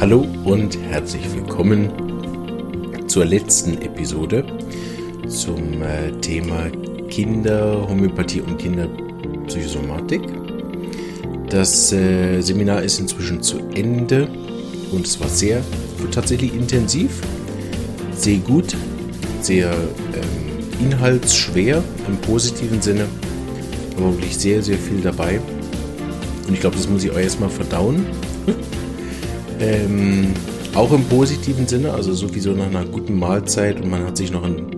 Hallo 0.00 0.26
und 0.44 0.78
herzlich 0.78 1.30
willkommen 1.34 1.90
zur 3.06 3.26
letzten 3.26 3.82
Episode 3.82 4.46
zum 5.28 5.82
äh, 5.82 6.10
Thema 6.22 6.70
Kinderhomöopathie 7.10 8.40
und 8.40 8.56
Kinderpsychosomatik. 8.56 10.22
Das 11.50 11.92
äh, 11.92 12.40
Seminar 12.40 12.82
ist 12.82 12.98
inzwischen 12.98 13.42
zu 13.42 13.58
Ende 13.74 14.26
und 14.90 15.06
es 15.06 15.20
war 15.20 15.28
sehr, 15.28 15.62
tatsächlich 16.10 16.54
intensiv, 16.54 17.20
sehr 18.16 18.38
gut, 18.38 18.74
sehr 19.42 19.70
ähm, 19.70 20.86
inhaltsschwer 20.86 21.84
im 22.08 22.16
positiven 22.22 22.80
Sinne, 22.80 23.04
aber 23.98 24.14
wirklich 24.14 24.38
sehr, 24.38 24.62
sehr 24.62 24.78
viel 24.78 25.02
dabei. 25.02 25.42
Und 26.48 26.54
ich 26.54 26.60
glaube, 26.60 26.76
das 26.76 26.88
muss 26.88 27.04
ich 27.04 27.10
euch 27.10 27.24
erstmal 27.24 27.50
verdauen. 27.50 28.06
Ähm, 29.60 30.32
auch 30.74 30.92
im 30.92 31.04
positiven 31.04 31.66
Sinne, 31.66 31.92
also 31.92 32.12
sowieso 32.12 32.52
nach 32.52 32.66
einer 32.66 32.84
guten 32.84 33.18
Mahlzeit 33.18 33.80
und 33.80 33.90
man 33.90 34.06
hat 34.06 34.16
sich 34.16 34.30
noch 34.30 34.44
ein 34.44 34.70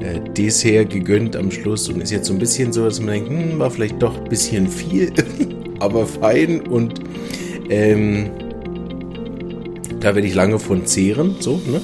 äh, 0.00 0.20
Dessert 0.32 0.90
gegönnt 0.90 1.36
am 1.36 1.50
Schluss 1.50 1.88
und 1.88 2.00
ist 2.00 2.10
jetzt 2.10 2.26
so 2.26 2.32
ein 2.32 2.38
bisschen 2.38 2.72
so, 2.72 2.84
dass 2.84 3.00
man 3.00 3.10
denkt, 3.10 3.30
hm, 3.30 3.58
war 3.58 3.70
vielleicht 3.70 4.02
doch 4.02 4.16
ein 4.16 4.28
bisschen 4.28 4.68
viel, 4.68 5.12
aber 5.80 6.06
fein 6.06 6.60
und 6.60 7.00
ähm, 7.70 8.30
da 10.00 10.14
werde 10.14 10.26
ich 10.26 10.34
lange 10.34 10.58
von 10.58 10.86
zehren, 10.86 11.36
so, 11.40 11.60
ne? 11.66 11.80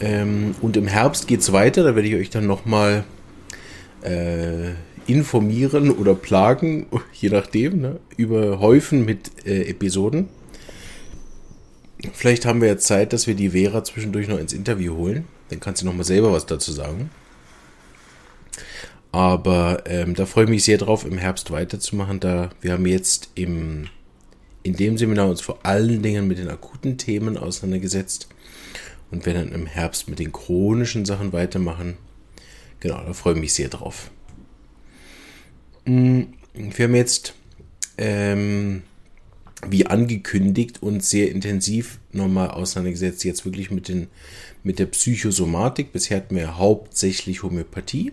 Ähm, 0.00 0.54
und 0.60 0.76
im 0.76 0.86
Herbst 0.86 1.26
geht 1.26 1.40
es 1.40 1.52
weiter, 1.52 1.82
da 1.82 1.94
werde 1.94 2.06
ich 2.08 2.14
euch 2.14 2.28
dann 2.28 2.46
nochmal 2.46 3.04
äh, 4.02 4.72
informieren 5.06 5.90
oder 5.90 6.14
plagen, 6.14 6.86
je 7.12 7.30
nachdem, 7.30 7.80
ne? 7.80 7.96
über 8.16 8.60
Häufen 8.60 9.04
mit 9.04 9.46
äh, 9.46 9.62
Episoden. 9.70 10.28
Vielleicht 12.12 12.46
haben 12.46 12.60
wir 12.60 12.68
ja 12.68 12.78
Zeit, 12.78 13.12
dass 13.12 13.26
wir 13.26 13.34
die 13.34 13.50
Vera 13.50 13.84
zwischendurch 13.84 14.28
noch 14.28 14.38
ins 14.38 14.52
Interview 14.52 14.96
holen. 14.96 15.26
Dann 15.48 15.60
kannst 15.60 15.82
du 15.82 15.86
noch 15.86 15.94
mal 15.94 16.04
selber 16.04 16.32
was 16.32 16.46
dazu 16.46 16.72
sagen. 16.72 17.10
Aber 19.12 19.84
ähm, 19.86 20.14
da 20.14 20.26
freue 20.26 20.44
ich 20.44 20.50
mich 20.50 20.64
sehr 20.64 20.78
drauf, 20.78 21.06
im 21.06 21.18
Herbst 21.18 21.50
weiterzumachen. 21.50 22.20
Da 22.20 22.50
wir 22.60 22.72
haben 22.72 22.86
jetzt 22.86 23.30
im, 23.34 23.88
in 24.62 24.76
dem 24.76 24.98
Seminar 24.98 25.28
uns 25.28 25.40
vor 25.40 25.60
allen 25.62 26.02
Dingen 26.02 26.26
mit 26.28 26.38
den 26.38 26.50
akuten 26.50 26.98
Themen 26.98 27.38
auseinandergesetzt 27.38 28.28
und 29.10 29.24
werden 29.24 29.50
dann 29.50 29.60
im 29.60 29.66
Herbst 29.66 30.08
mit 30.08 30.18
den 30.18 30.32
chronischen 30.32 31.04
Sachen 31.04 31.32
weitermachen. 31.32 31.96
Genau, 32.80 33.02
da 33.04 33.12
freue 33.12 33.34
ich 33.34 33.40
mich 33.40 33.54
sehr 33.54 33.68
drauf. 33.68 34.10
Mm, 35.86 36.22
wir 36.52 36.84
haben 36.84 36.94
jetzt 36.94 37.34
ähm, 37.96 38.82
wie 39.68 39.86
angekündigt 39.86 40.82
und 40.82 41.02
sehr 41.02 41.30
intensiv 41.30 41.98
nochmal 42.12 42.50
auseinandergesetzt, 42.50 43.24
jetzt 43.24 43.44
wirklich 43.44 43.70
mit, 43.70 43.88
den, 43.88 44.08
mit 44.62 44.78
der 44.78 44.86
Psychosomatik. 44.86 45.92
Bisher 45.92 46.18
hatten 46.18 46.36
wir 46.36 46.58
hauptsächlich 46.58 47.42
Homöopathie 47.42 48.12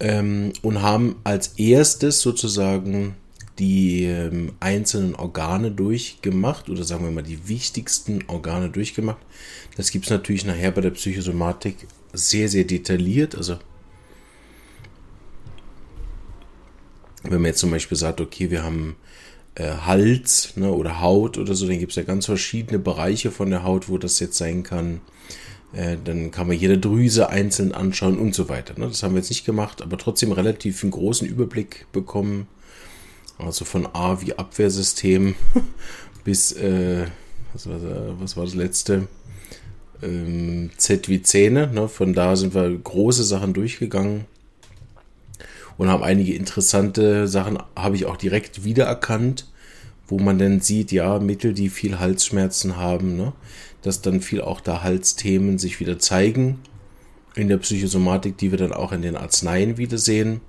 ähm, 0.00 0.52
und 0.62 0.82
haben 0.82 1.16
als 1.24 1.48
erstes 1.58 2.20
sozusagen 2.20 3.16
die 3.58 4.04
ähm, 4.04 4.52
einzelnen 4.60 5.16
Organe 5.16 5.72
durchgemacht 5.72 6.68
oder 6.68 6.84
sagen 6.84 7.04
wir 7.04 7.10
mal 7.10 7.22
die 7.22 7.48
wichtigsten 7.48 8.24
Organe 8.28 8.70
durchgemacht. 8.70 9.18
Das 9.76 9.90
gibt 9.90 10.04
es 10.04 10.10
natürlich 10.10 10.44
nachher 10.44 10.70
bei 10.70 10.80
der 10.80 10.90
Psychosomatik 10.90 11.88
sehr, 12.12 12.48
sehr 12.48 12.64
detailliert. 12.64 13.34
Also 13.34 13.58
wenn 17.24 17.40
man 17.40 17.46
jetzt 17.46 17.60
zum 17.60 17.70
Beispiel 17.70 17.96
sagt, 17.96 18.20
okay, 18.20 18.50
wir 18.50 18.62
haben 18.62 18.96
äh, 19.54 19.70
Hals 19.84 20.56
ne, 20.56 20.72
oder 20.72 21.00
Haut 21.00 21.38
oder 21.38 21.54
so, 21.54 21.66
dann 21.66 21.78
gibt 21.78 21.92
es 21.92 21.96
ja 21.96 22.02
ganz 22.02 22.26
verschiedene 22.26 22.78
Bereiche 22.78 23.30
von 23.30 23.50
der 23.50 23.64
Haut, 23.64 23.88
wo 23.88 23.98
das 23.98 24.20
jetzt 24.20 24.38
sein 24.38 24.62
kann. 24.62 25.00
Äh, 25.72 25.96
dann 26.02 26.30
kann 26.30 26.46
man 26.46 26.56
jede 26.56 26.78
Drüse 26.78 27.28
einzeln 27.28 27.72
anschauen 27.72 28.18
und 28.18 28.34
so 28.34 28.48
weiter. 28.48 28.78
Ne? 28.78 28.86
Das 28.86 29.02
haben 29.02 29.14
wir 29.14 29.20
jetzt 29.20 29.30
nicht 29.30 29.44
gemacht, 29.44 29.82
aber 29.82 29.98
trotzdem 29.98 30.32
relativ 30.32 30.82
einen 30.82 30.92
großen 30.92 31.26
Überblick 31.26 31.86
bekommen. 31.92 32.46
Also 33.38 33.64
von 33.64 33.86
A 33.92 34.20
wie 34.20 34.34
Abwehrsystem 34.34 35.34
bis, 36.24 36.52
äh, 36.52 37.06
was, 37.52 37.68
war, 37.68 37.78
was 38.20 38.36
war 38.36 38.44
das 38.44 38.54
letzte? 38.54 39.08
Ähm, 40.02 40.70
Z 40.76 41.08
wie 41.08 41.22
Zähne. 41.22 41.66
Ne? 41.66 41.88
Von 41.88 42.14
da 42.14 42.36
sind 42.36 42.54
wir 42.54 42.70
große 42.70 43.24
Sachen 43.24 43.52
durchgegangen 43.52 44.26
und 45.78 45.88
habe 45.88 46.04
einige 46.04 46.34
interessante 46.34 47.26
Sachen, 47.28 47.58
habe 47.74 47.96
ich 47.96 48.04
auch 48.04 48.16
direkt 48.16 48.64
wiedererkannt, 48.64 49.46
wo 50.08 50.18
man 50.18 50.38
dann 50.38 50.60
sieht, 50.60 50.92
ja, 50.92 51.18
Mittel, 51.18 51.54
die 51.54 51.70
viel 51.70 51.98
Halsschmerzen 51.98 52.76
haben, 52.76 53.16
ne, 53.16 53.32
dass 53.82 54.02
dann 54.02 54.20
viel 54.20 54.42
auch 54.42 54.60
da 54.60 54.82
Halsthemen 54.82 55.58
sich 55.58 55.80
wieder 55.80 55.98
zeigen 55.98 56.58
in 57.34 57.48
der 57.48 57.58
Psychosomatik, 57.58 58.36
die 58.36 58.50
wir 58.50 58.58
dann 58.58 58.72
auch 58.72 58.92
in 58.92 59.02
den 59.02 59.16
Arzneien 59.16 59.78
wiedersehen. 59.78 60.40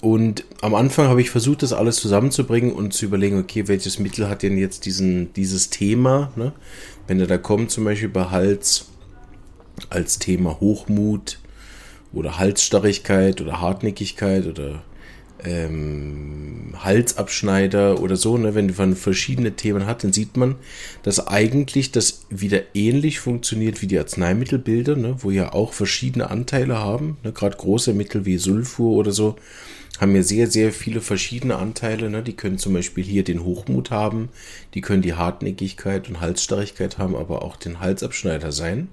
Und 0.00 0.44
am 0.60 0.74
Anfang 0.74 1.08
habe 1.08 1.20
ich 1.20 1.30
versucht, 1.30 1.62
das 1.62 1.72
alles 1.72 1.96
zusammenzubringen 1.96 2.72
und 2.72 2.92
zu 2.92 3.06
überlegen, 3.06 3.38
okay, 3.38 3.66
welches 3.66 3.98
Mittel 3.98 4.28
hat 4.28 4.42
denn 4.42 4.58
jetzt 4.58 4.84
diesen, 4.84 5.32
dieses 5.32 5.70
Thema? 5.70 6.30
Ne? 6.36 6.52
Wenn 7.06 7.18
er 7.18 7.26
da 7.26 7.38
kommt, 7.38 7.70
zum 7.70 7.84
Beispiel 7.84 8.10
bei 8.10 8.26
Hals 8.26 8.86
als 9.90 10.18
Thema 10.18 10.60
Hochmut, 10.60 11.38
oder 12.12 12.38
Halsstarrigkeit 12.38 13.40
oder 13.40 13.60
Hartnäckigkeit 13.60 14.46
oder 14.46 14.82
ähm, 15.44 16.74
Halsabschneider 16.82 18.00
oder 18.00 18.16
so, 18.16 18.36
ne, 18.38 18.54
wenn 18.54 18.72
man 18.76 18.96
verschiedene 18.96 19.52
Themen 19.52 19.86
hat, 19.86 20.04
dann 20.04 20.12
sieht 20.12 20.36
man, 20.36 20.56
dass 21.02 21.26
eigentlich 21.26 21.92
das 21.92 22.26
wieder 22.30 22.62
ähnlich 22.74 23.20
funktioniert 23.20 23.80
wie 23.82 23.86
die 23.86 23.98
Arzneimittelbilder, 23.98 24.96
ne, 24.96 25.16
wo 25.18 25.30
ja 25.30 25.52
auch 25.52 25.72
verschiedene 25.72 26.30
Anteile 26.30 26.78
haben. 26.78 27.18
Ne, 27.22 27.32
Gerade 27.32 27.56
große 27.56 27.94
Mittel 27.94 28.24
wie 28.26 28.38
Sulfur 28.38 28.92
oder 28.96 29.12
so 29.12 29.36
haben 30.00 30.14
ja 30.14 30.22
sehr, 30.22 30.48
sehr 30.48 30.72
viele 30.72 31.00
verschiedene 31.00 31.56
Anteile. 31.56 32.08
Ne. 32.08 32.22
Die 32.22 32.34
können 32.34 32.58
zum 32.58 32.72
Beispiel 32.72 33.04
hier 33.04 33.24
den 33.24 33.42
Hochmut 33.42 33.90
haben, 33.90 34.28
die 34.74 34.80
können 34.80 35.02
die 35.02 35.14
Hartnäckigkeit 35.14 36.08
und 36.08 36.20
Halsstarrigkeit 36.20 36.98
haben, 36.98 37.16
aber 37.16 37.42
auch 37.42 37.56
den 37.56 37.80
Halsabschneider 37.80 38.52
sein 38.52 38.88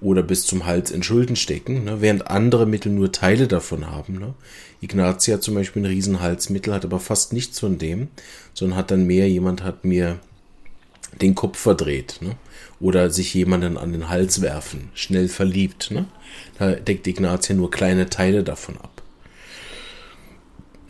oder 0.00 0.22
bis 0.22 0.46
zum 0.46 0.66
Hals 0.66 0.90
in 0.90 1.02
Schulden 1.02 1.36
stecken, 1.36 1.84
ne, 1.84 2.00
während 2.00 2.30
andere 2.30 2.66
Mittel 2.66 2.92
nur 2.92 3.12
Teile 3.12 3.48
davon 3.48 3.90
haben. 3.90 4.18
Ne. 4.18 4.34
Ignatia 4.80 5.34
hat 5.34 5.42
zum 5.42 5.54
Beispiel 5.54 5.82
ein 5.82 5.86
Riesenhalsmittel, 5.86 6.72
hat 6.72 6.84
aber 6.84 7.00
fast 7.00 7.32
nichts 7.32 7.58
von 7.58 7.78
dem, 7.78 8.08
sondern 8.54 8.78
hat 8.78 8.90
dann 8.90 9.06
mehr, 9.06 9.28
jemand 9.28 9.64
hat 9.64 9.84
mir 9.84 10.20
den 11.20 11.34
Kopf 11.34 11.58
verdreht. 11.58 12.18
Ne? 12.20 12.36
Oder 12.80 13.10
sich 13.10 13.34
jemanden 13.34 13.76
an 13.76 13.92
den 13.92 14.08
Hals 14.08 14.40
werfen, 14.40 14.90
schnell 14.94 15.28
verliebt. 15.28 15.90
Ne? 15.90 16.06
Da 16.58 16.72
deckt 16.72 17.06
Ignatia 17.06 17.56
nur 17.56 17.70
kleine 17.70 18.08
Teile 18.08 18.44
davon 18.44 18.76
ab. 18.76 19.02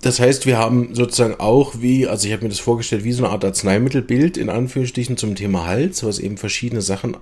Das 0.02 0.20
heißt, 0.20 0.46
wir 0.46 0.58
haben 0.58 0.94
sozusagen 0.94 1.40
auch 1.40 1.80
wie, 1.80 2.06
also 2.06 2.26
ich 2.26 2.32
habe 2.32 2.44
mir 2.44 2.50
das 2.50 2.60
vorgestellt, 2.60 3.04
wie 3.04 3.12
so 3.12 3.24
eine 3.24 3.32
Art 3.32 3.44
Arzneimittelbild 3.44 4.36
in 4.36 4.48
Anführungsstrichen 4.48 5.16
zum 5.16 5.34
Thema 5.34 5.66
Hals, 5.66 6.04
was 6.04 6.20
eben 6.20 6.36
verschiedene 6.36 6.82
Sachen 6.82 7.16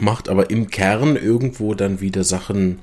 macht 0.00 0.28
aber 0.28 0.50
im 0.50 0.70
Kern 0.70 1.16
irgendwo 1.16 1.74
dann 1.74 2.00
wieder 2.00 2.24
Sachen, 2.24 2.80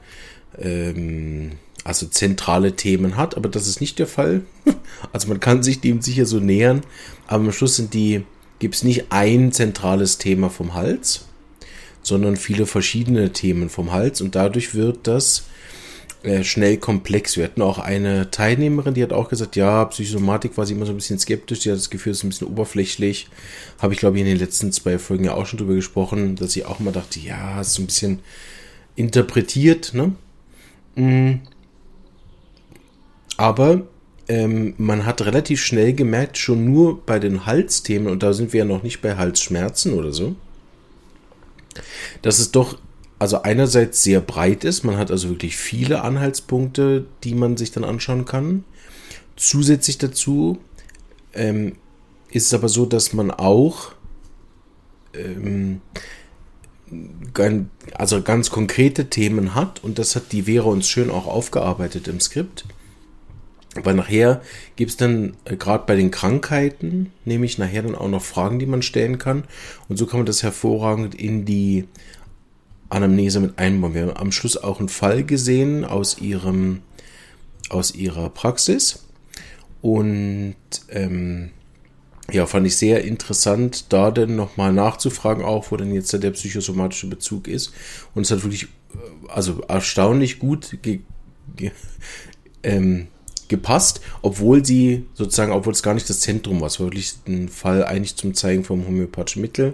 ähm, 0.58 1.54
also 1.84 2.08
zentrale 2.08 2.76
Themen 2.76 3.18
hat, 3.18 3.36
aber 3.38 3.50
das 3.50 3.68
ist 3.68 3.82
nicht 3.82 4.00
der 4.00 4.08
Fall. 4.08 4.42
Also 5.14 5.30
man 5.30 5.40
kann 5.40 5.64
sich 5.64 5.80
dem 5.80 6.02
sicher 6.02 6.26
so 6.26 6.40
nähern, 6.40 6.82
aber 7.26 7.46
am 7.46 7.52
Schluss 7.54 7.78
sind 7.78 7.94
die, 7.94 8.26
gibt 8.60 8.76
es 8.76 8.84
nicht 8.84 9.06
ein 9.12 9.54
zentrales 9.54 10.18
Thema 10.18 10.50
vom 10.50 10.74
Hals, 10.74 11.26
sondern 12.02 12.36
viele 12.36 12.66
verschiedene 12.66 13.32
Themen 13.32 13.70
vom 13.70 13.94
Hals. 13.94 14.20
Und 14.20 14.36
dadurch 14.36 14.76
wird 14.76 15.08
das 15.08 15.46
schnell 16.42 16.78
komplex. 16.78 17.38
Wir 17.38 17.46
hatten 17.46 17.62
auch 17.62 17.80
eine 17.80 18.30
Teilnehmerin, 18.30 18.94
die 18.94 19.04
hat 19.04 19.14
auch 19.14 19.30
gesagt, 19.30 19.56
ja, 19.56 19.86
Psychosomatik 19.86 20.58
war 20.58 20.66
sie 20.66 20.74
immer 20.74 20.86
so 20.86 20.92
ein 20.92 20.98
bisschen 20.98 21.18
skeptisch, 21.18 21.62
sie 21.62 21.72
hat 21.72 21.78
das 21.78 21.90
Gefühl, 21.90 22.12
es 22.12 22.20
ist 22.20 22.24
ein 22.26 22.30
bisschen 22.30 22.48
oberflächlich. 22.48 23.30
Habe 23.80 23.94
ich, 23.94 24.00
glaube 24.00 24.18
ich, 24.18 24.22
in 24.22 24.28
den 24.28 24.38
letzten 24.38 24.74
zwei 24.74 25.00
Folgen 25.00 25.24
ja 25.24 25.34
auch 25.34 25.46
schon 25.46 25.60
drüber 25.60 25.76
gesprochen, 25.76 26.36
dass 26.36 26.52
sie 26.52 26.66
auch 26.66 26.80
mal 26.80 26.92
dachte, 26.92 27.20
ja, 27.20 27.62
ist 27.62 27.74
so 27.74 27.82
ein 27.82 27.86
bisschen 27.86 28.20
interpretiert, 28.96 29.94
ne? 29.94 30.14
Mm. 30.96 31.42
Aber 33.38 33.84
ähm, 34.28 34.74
man 34.78 35.06
hat 35.06 35.22
relativ 35.22 35.64
schnell 35.64 35.94
gemerkt, 35.94 36.38
schon 36.38 36.66
nur 36.66 37.02
bei 37.06 37.20
den 37.20 37.46
Halsthemen, 37.46 38.12
und 38.12 38.24
da 38.24 38.34
sind 38.34 38.52
wir 38.52 38.60
ja 38.60 38.66
noch 38.66 38.84
nicht 38.84 39.02
bei 39.02 39.16
Halsschmerzen 39.16 39.94
oder 39.94 40.12
so, 40.12 40.36
dass 42.22 42.40
es 42.40 42.52
doch 42.52 42.78
also 43.20 43.42
einerseits 43.44 44.02
sehr 44.02 44.22
breit 44.22 44.64
ist, 44.64 44.84
man 44.84 44.98
hat 44.98 45.12
also 45.12 45.30
wirklich 45.30 45.58
viele 45.58 46.02
Anhaltspunkte, 46.02 47.06
die 47.24 47.36
man 47.36 47.58
sich 47.58 47.72
dann 47.72 47.84
anschauen 47.84 48.26
kann. 48.26 48.64
Zusätzlich 49.36 49.98
dazu 49.98 50.58
ähm, 51.34 51.76
ist 52.32 52.48
es 52.48 52.54
aber 52.54 52.70
so, 52.70 52.86
dass 52.86 53.14
man 53.14 53.32
auch 53.32 53.92
ähm, 55.14 55.82
also 57.94 58.22
ganz 58.22 58.50
konkrete 58.50 59.10
Themen 59.10 59.54
hat 59.54 59.84
und 59.84 60.00
das 60.00 60.16
hat 60.16 60.32
die 60.32 60.44
Vera 60.44 60.70
uns 60.70 60.88
schön 60.88 61.10
auch 61.10 61.28
aufgearbeitet 61.28 62.08
im 62.08 62.20
Skript. 62.20 62.66
Weil 63.76 63.94
nachher 63.94 64.42
gibt 64.76 64.92
es 64.92 64.98
dann, 64.98 65.36
äh, 65.46 65.56
gerade 65.56 65.84
bei 65.86 65.96
den 65.96 66.10
Krankheiten, 66.10 67.12
nämlich 67.26 67.60
nachher 67.60 67.84
dann 67.84 67.96
auch 67.96 68.08
noch 68.08 68.24
Fragen, 68.24 68.58
die 68.58 68.66
man 68.66 68.82
stellen 68.82 69.20
kann. 69.20 69.44
Und 69.88 69.98
so 69.98 70.08
kann 70.08 70.20
man 70.20 70.26
das 70.26 70.42
hervorragend 70.42 71.14
in 71.14 71.46
die 71.46 71.86
Anamnese 72.90 73.40
mit 73.40 73.60
einbauen. 73.60 73.94
Wir 73.94 74.02
haben 74.04 74.18
am 74.18 74.32
Schluss 74.32 74.58
auch 74.58 74.80
einen 74.80 74.90
Fall 74.90 75.24
gesehen 75.24 75.86
aus 75.86 76.20
ihrem, 76.20 76.82
aus 77.70 77.94
ihrer 77.94 78.30
Praxis. 78.30 79.06
Und 79.82 80.56
ähm, 80.90 81.52
ja, 82.32 82.46
fand 82.46 82.68
ich 82.68 82.78
sehr 82.78 83.04
interessant, 83.04 83.86
da 83.90 84.12
dann 84.12 84.36
nochmal 84.36 84.74
nachzufragen, 84.74 85.44
auch 85.44 85.72
wo 85.72 85.78
denn 85.78 85.94
jetzt 85.94 86.12
der 86.12 86.32
psychosomatische 86.32 87.08
Bezug 87.08 87.48
ist. 87.48 87.74
Und 88.14 88.24
es 88.24 88.32
hat 88.32 88.44
wirklich, 88.44 88.64
äh, 88.64 89.30
also 89.30 89.62
erstaunlich 89.68 90.40
gut 90.40 90.78
ge, 90.82 91.02
ge, 91.56 91.72
ähm, 92.64 93.08
gepasst, 93.48 94.02
obwohl 94.22 94.64
sie 94.64 95.06
sozusagen, 95.14 95.52
obwohl 95.52 95.74
es 95.74 95.84
gar 95.84 95.94
nicht 95.94 96.10
das 96.10 96.20
Zentrum 96.20 96.62
war. 96.62 96.68
Es 96.68 96.80
war 96.80 96.88
wirklich 96.88 97.16
ein 97.28 97.50
Fall 97.50 97.84
eigentlich 97.84 98.16
zum 98.16 98.34
Zeigen 98.34 98.64
vom 98.64 98.86
homöopathischen 98.86 99.42
Mittel. 99.42 99.74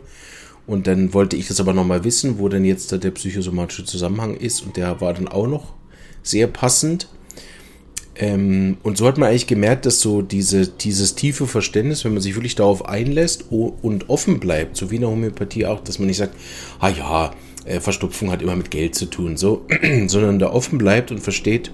Und 0.68 0.88
dann 0.88 1.14
wollte 1.14 1.36
ich 1.36 1.48
das 1.48 1.60
aber 1.60 1.74
nochmal 1.74 2.04
wissen, 2.04 2.40
wo 2.40 2.50
denn 2.50 2.66
jetzt 2.66 2.92
der 2.92 3.12
psychosomatische 3.12 3.86
Zusammenhang 3.86 4.36
ist. 4.36 4.62
Und 4.62 4.78
der 4.78 5.00
war 5.02 5.14
dann 5.14 5.28
auch 5.28 5.48
noch 5.48 5.74
sehr 6.24 6.48
passend. 6.48 7.08
Ähm, 8.16 8.78
und 8.82 8.98
so 8.98 9.08
hat 9.08 9.18
man 9.18 9.30
eigentlich 9.30 9.48
gemerkt, 9.48 9.86
dass 9.86 10.00
so 10.00 10.22
diese, 10.22 10.68
dieses 10.68 11.16
tiefe 11.16 11.48
Verständnis, 11.48 12.06
wenn 12.06 12.14
man 12.14 12.22
sich 12.22 12.36
wirklich 12.36 12.56
darauf 12.56 12.86
einlässt 12.86 13.46
und 13.52 14.10
offen 14.10 14.40
bleibt, 14.40 14.78
so 14.78 14.90
wie 14.90 14.96
in 14.96 15.02
der 15.02 15.10
Homöopathie 15.10 15.66
auch, 15.66 15.82
dass 15.82 16.00
man 16.00 16.08
nicht 16.08 16.18
sagt, 16.18 16.36
ah 16.80 16.90
ja, 16.90 17.32
äh, 17.66 17.80
Verstopfung 17.80 18.32
hat 18.32 18.42
immer 18.42 18.56
mit 18.56 18.72
Geld 18.72 18.96
zu 18.96 19.06
tun, 19.06 19.38
so, 19.38 19.66
sondern 20.08 20.40
da 20.40 20.52
offen 20.52 20.78
bleibt 20.78 21.12
und 21.12 21.20
versteht, 21.20 21.72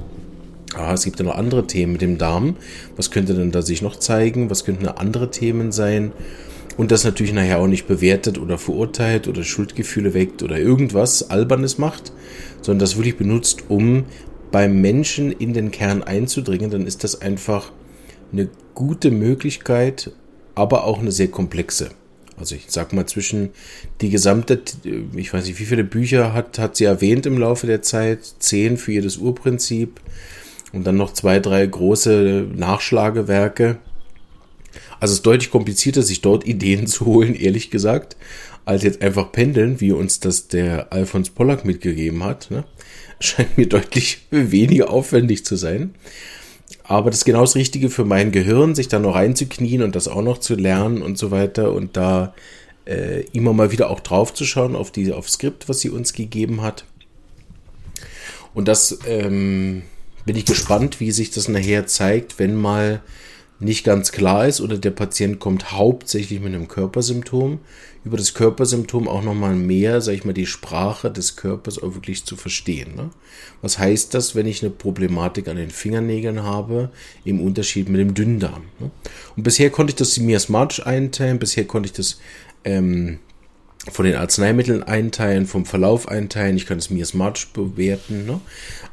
ah, 0.74 0.94
es 0.94 1.04
gibt 1.04 1.20
ja 1.20 1.26
noch 1.26 1.36
andere 1.36 1.68
Themen 1.68 1.94
mit 1.94 2.02
dem 2.02 2.18
Darm. 2.18 2.56
Was 2.96 3.12
könnte 3.12 3.36
denn 3.36 3.52
da 3.52 3.62
sich 3.62 3.82
noch 3.82 3.98
zeigen? 3.98 4.50
Was 4.50 4.66
könnten 4.66 4.88
andere 4.88 5.30
Themen 5.30 5.72
sein? 5.72 6.12
Und 6.82 6.90
das 6.90 7.04
natürlich 7.04 7.32
nachher 7.32 7.60
auch 7.60 7.68
nicht 7.68 7.86
bewertet 7.86 8.40
oder 8.40 8.58
verurteilt 8.58 9.28
oder 9.28 9.44
Schuldgefühle 9.44 10.16
weckt 10.16 10.42
oder 10.42 10.58
irgendwas 10.58 11.30
Albernes 11.30 11.78
macht, 11.78 12.12
sondern 12.64 12.80
das 12.80 12.96
wirklich 12.98 13.18
benutzt, 13.18 13.66
um 13.68 14.06
beim 14.50 14.82
Menschen 14.82 15.32
in 15.32 15.54
den 15.54 15.70
Kern 15.70 16.02
einzudringen, 16.02 16.72
dann 16.72 16.88
ist 16.88 17.04
das 17.04 17.22
einfach 17.22 17.72
eine 18.34 18.50
gute 18.74 19.12
Möglichkeit, 19.12 20.10
aber 20.56 20.86
auch 20.86 20.98
eine 20.98 21.12
sehr 21.12 21.28
komplexe. 21.28 21.92
Also 22.36 22.56
ich 22.56 22.66
sag 22.70 22.94
mal 22.94 23.06
zwischen 23.06 23.52
die 24.02 24.10
gesamte, 24.10 24.60
ich 25.16 25.32
weiß 25.32 25.46
nicht, 25.46 25.60
wie 25.60 25.66
viele 25.66 25.84
Bücher 25.84 26.34
hat, 26.34 26.58
hat 26.58 26.78
sie 26.78 26.86
erwähnt 26.86 27.28
im 27.28 27.38
Laufe 27.38 27.68
der 27.68 27.84
Zeit, 27.84 28.26
zehn 28.40 28.78
für 28.78 28.94
jedes 28.94 29.18
Urprinzip 29.18 30.02
und 30.74 30.88
dann 30.88 30.98
noch 30.98 31.14
zwei, 31.14 31.40
drei 31.40 31.64
große 31.64 32.48
Nachschlagewerke. 32.56 33.78
Also 35.02 35.14
es 35.14 35.20
ist 35.20 35.26
deutlich 35.26 35.52
komplizierter, 35.52 36.04
sich 36.04 36.22
dort 36.22 36.46
Ideen 36.48 36.88
zu 36.88 37.06
holen, 37.06 37.36
ehrlich 37.36 37.72
gesagt, 37.72 38.16
als 38.64 38.84
jetzt 38.84 39.02
einfach 39.02 39.32
pendeln, 39.32 39.82
wie 39.82 39.92
uns 39.92 40.22
das 40.22 40.48
der 40.48 40.94
Alfons 40.94 41.32
Pollack 41.32 41.66
mitgegeben 41.66 42.24
hat. 42.24 42.50
Ne? 42.52 42.64
scheint 43.20 43.58
mir 43.58 43.68
deutlich 43.68 44.26
weniger 44.30 44.90
aufwendig 44.90 45.44
zu 45.44 45.56
sein. 45.56 45.96
Aber 46.84 47.10
das 47.10 47.20
ist 47.20 47.26
genau 47.26 47.42
das 47.42 47.56
Richtige 47.56 47.90
für 47.90 48.06
mein 48.06 48.32
Gehirn, 48.32 48.76
sich 48.76 48.88
da 48.88 49.00
noch 49.00 49.16
reinzuknien 49.16 49.82
und 49.82 49.96
das 49.96 50.08
auch 50.08 50.22
noch 50.22 50.38
zu 50.38 50.56
lernen 50.56 51.02
und 51.02 51.18
so 51.18 51.32
weiter 51.32 51.74
und 51.74 51.98
da 51.98 52.34
äh, 52.86 53.22
immer 53.34 53.54
mal 53.54 53.72
wieder 53.72 53.90
auch 53.90 54.00
drauf 54.00 54.34
zu 54.34 54.46
schauen 54.46 54.76
auf 54.76 54.92
die 54.92 55.12
auf 55.12 55.30
Skript, 55.30 55.68
was 55.70 55.80
sie 55.80 55.90
uns 55.90 56.14
gegeben 56.14 56.62
hat. 56.62 56.86
Und 58.54 58.68
das 58.68 59.00
ähm, 59.08 59.84
bin 60.26 60.36
ich 60.36 60.46
gespannt, 60.46 61.00
wie 61.00 61.12
sich 61.12 61.32
das 61.32 61.48
nachher 61.48 61.88
zeigt, 61.88 62.40
wenn 62.40 62.56
mal 62.56 63.02
nicht 63.62 63.84
ganz 63.84 64.12
klar 64.12 64.48
ist 64.48 64.60
oder 64.60 64.78
der 64.78 64.92
Patient 64.92 65.40
kommt 65.40 65.72
hauptsächlich 65.72 66.40
mit 66.40 66.54
einem 66.54 66.68
Körpersymptom, 66.68 67.60
über 68.04 68.18
das 68.18 68.34
Körpersymptom 68.34 69.08
auch 69.08 69.22
nochmal 69.22 69.54
mehr, 69.54 70.02
sag 70.02 70.14
ich 70.14 70.26
mal, 70.26 70.34
die 70.34 70.48
Sprache 70.48 71.12
des 71.12 71.36
Körpers 71.36 71.78
auch 71.78 71.94
wirklich 71.94 72.26
zu 72.26 72.36
verstehen. 72.36 72.96
Ne? 72.96 73.12
Was 73.62 73.78
heißt 73.78 74.16
das, 74.16 74.34
wenn 74.34 74.48
ich 74.48 74.64
eine 74.64 74.72
Problematik 74.72 75.48
an 75.48 75.58
den 75.58 75.70
Fingernägeln 75.70 76.42
habe, 76.42 76.90
im 77.24 77.40
Unterschied 77.40 77.88
mit 77.88 78.02
dem 78.02 78.16
Dünndarm? 78.16 78.64
Ne? 78.80 78.90
Und 79.36 79.44
bisher 79.44 79.70
konnte 79.70 79.92
ich 79.92 79.98
das 79.98 80.18
miasmatisch 80.18 80.84
einteilen, 80.86 81.38
bisher 81.38 81.66
konnte 81.66 81.86
ich 81.86 81.94
das 81.94 82.20
ähm, 82.64 83.20
von 83.92 84.06
den 84.06 84.16
Arzneimitteln 84.16 84.82
einteilen, 84.82 85.46
vom 85.46 85.66
Verlauf 85.66 86.08
einteilen, 86.08 86.56
ich 86.56 86.66
kann 86.66 86.80
es 86.80 86.90
miasmatisch 86.90 87.50
bewerten, 87.50 88.26
ne? 88.26 88.42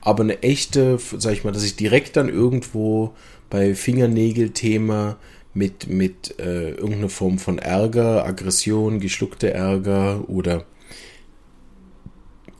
aber 0.03 0.23
eine 0.23 0.43
echte, 0.43 0.99
sag 1.17 1.32
ich 1.32 1.44
mal, 1.44 1.53
dass 1.53 1.64
ich 1.64 1.76
direkt 1.76 2.17
dann 2.17 2.29
irgendwo 2.29 3.14
bei 3.50 3.75
Fingernägelthema 3.75 5.17
mit, 5.55 5.89
mit 5.89 6.39
äh, 6.39 6.71
irgendeiner 6.71 7.09
Form 7.09 7.39
von 7.39 7.59
Ärger, 7.59 8.25
Aggression, 8.25 9.00
geschluckte 9.00 9.53
Ärger 9.53 10.29
oder 10.29 10.65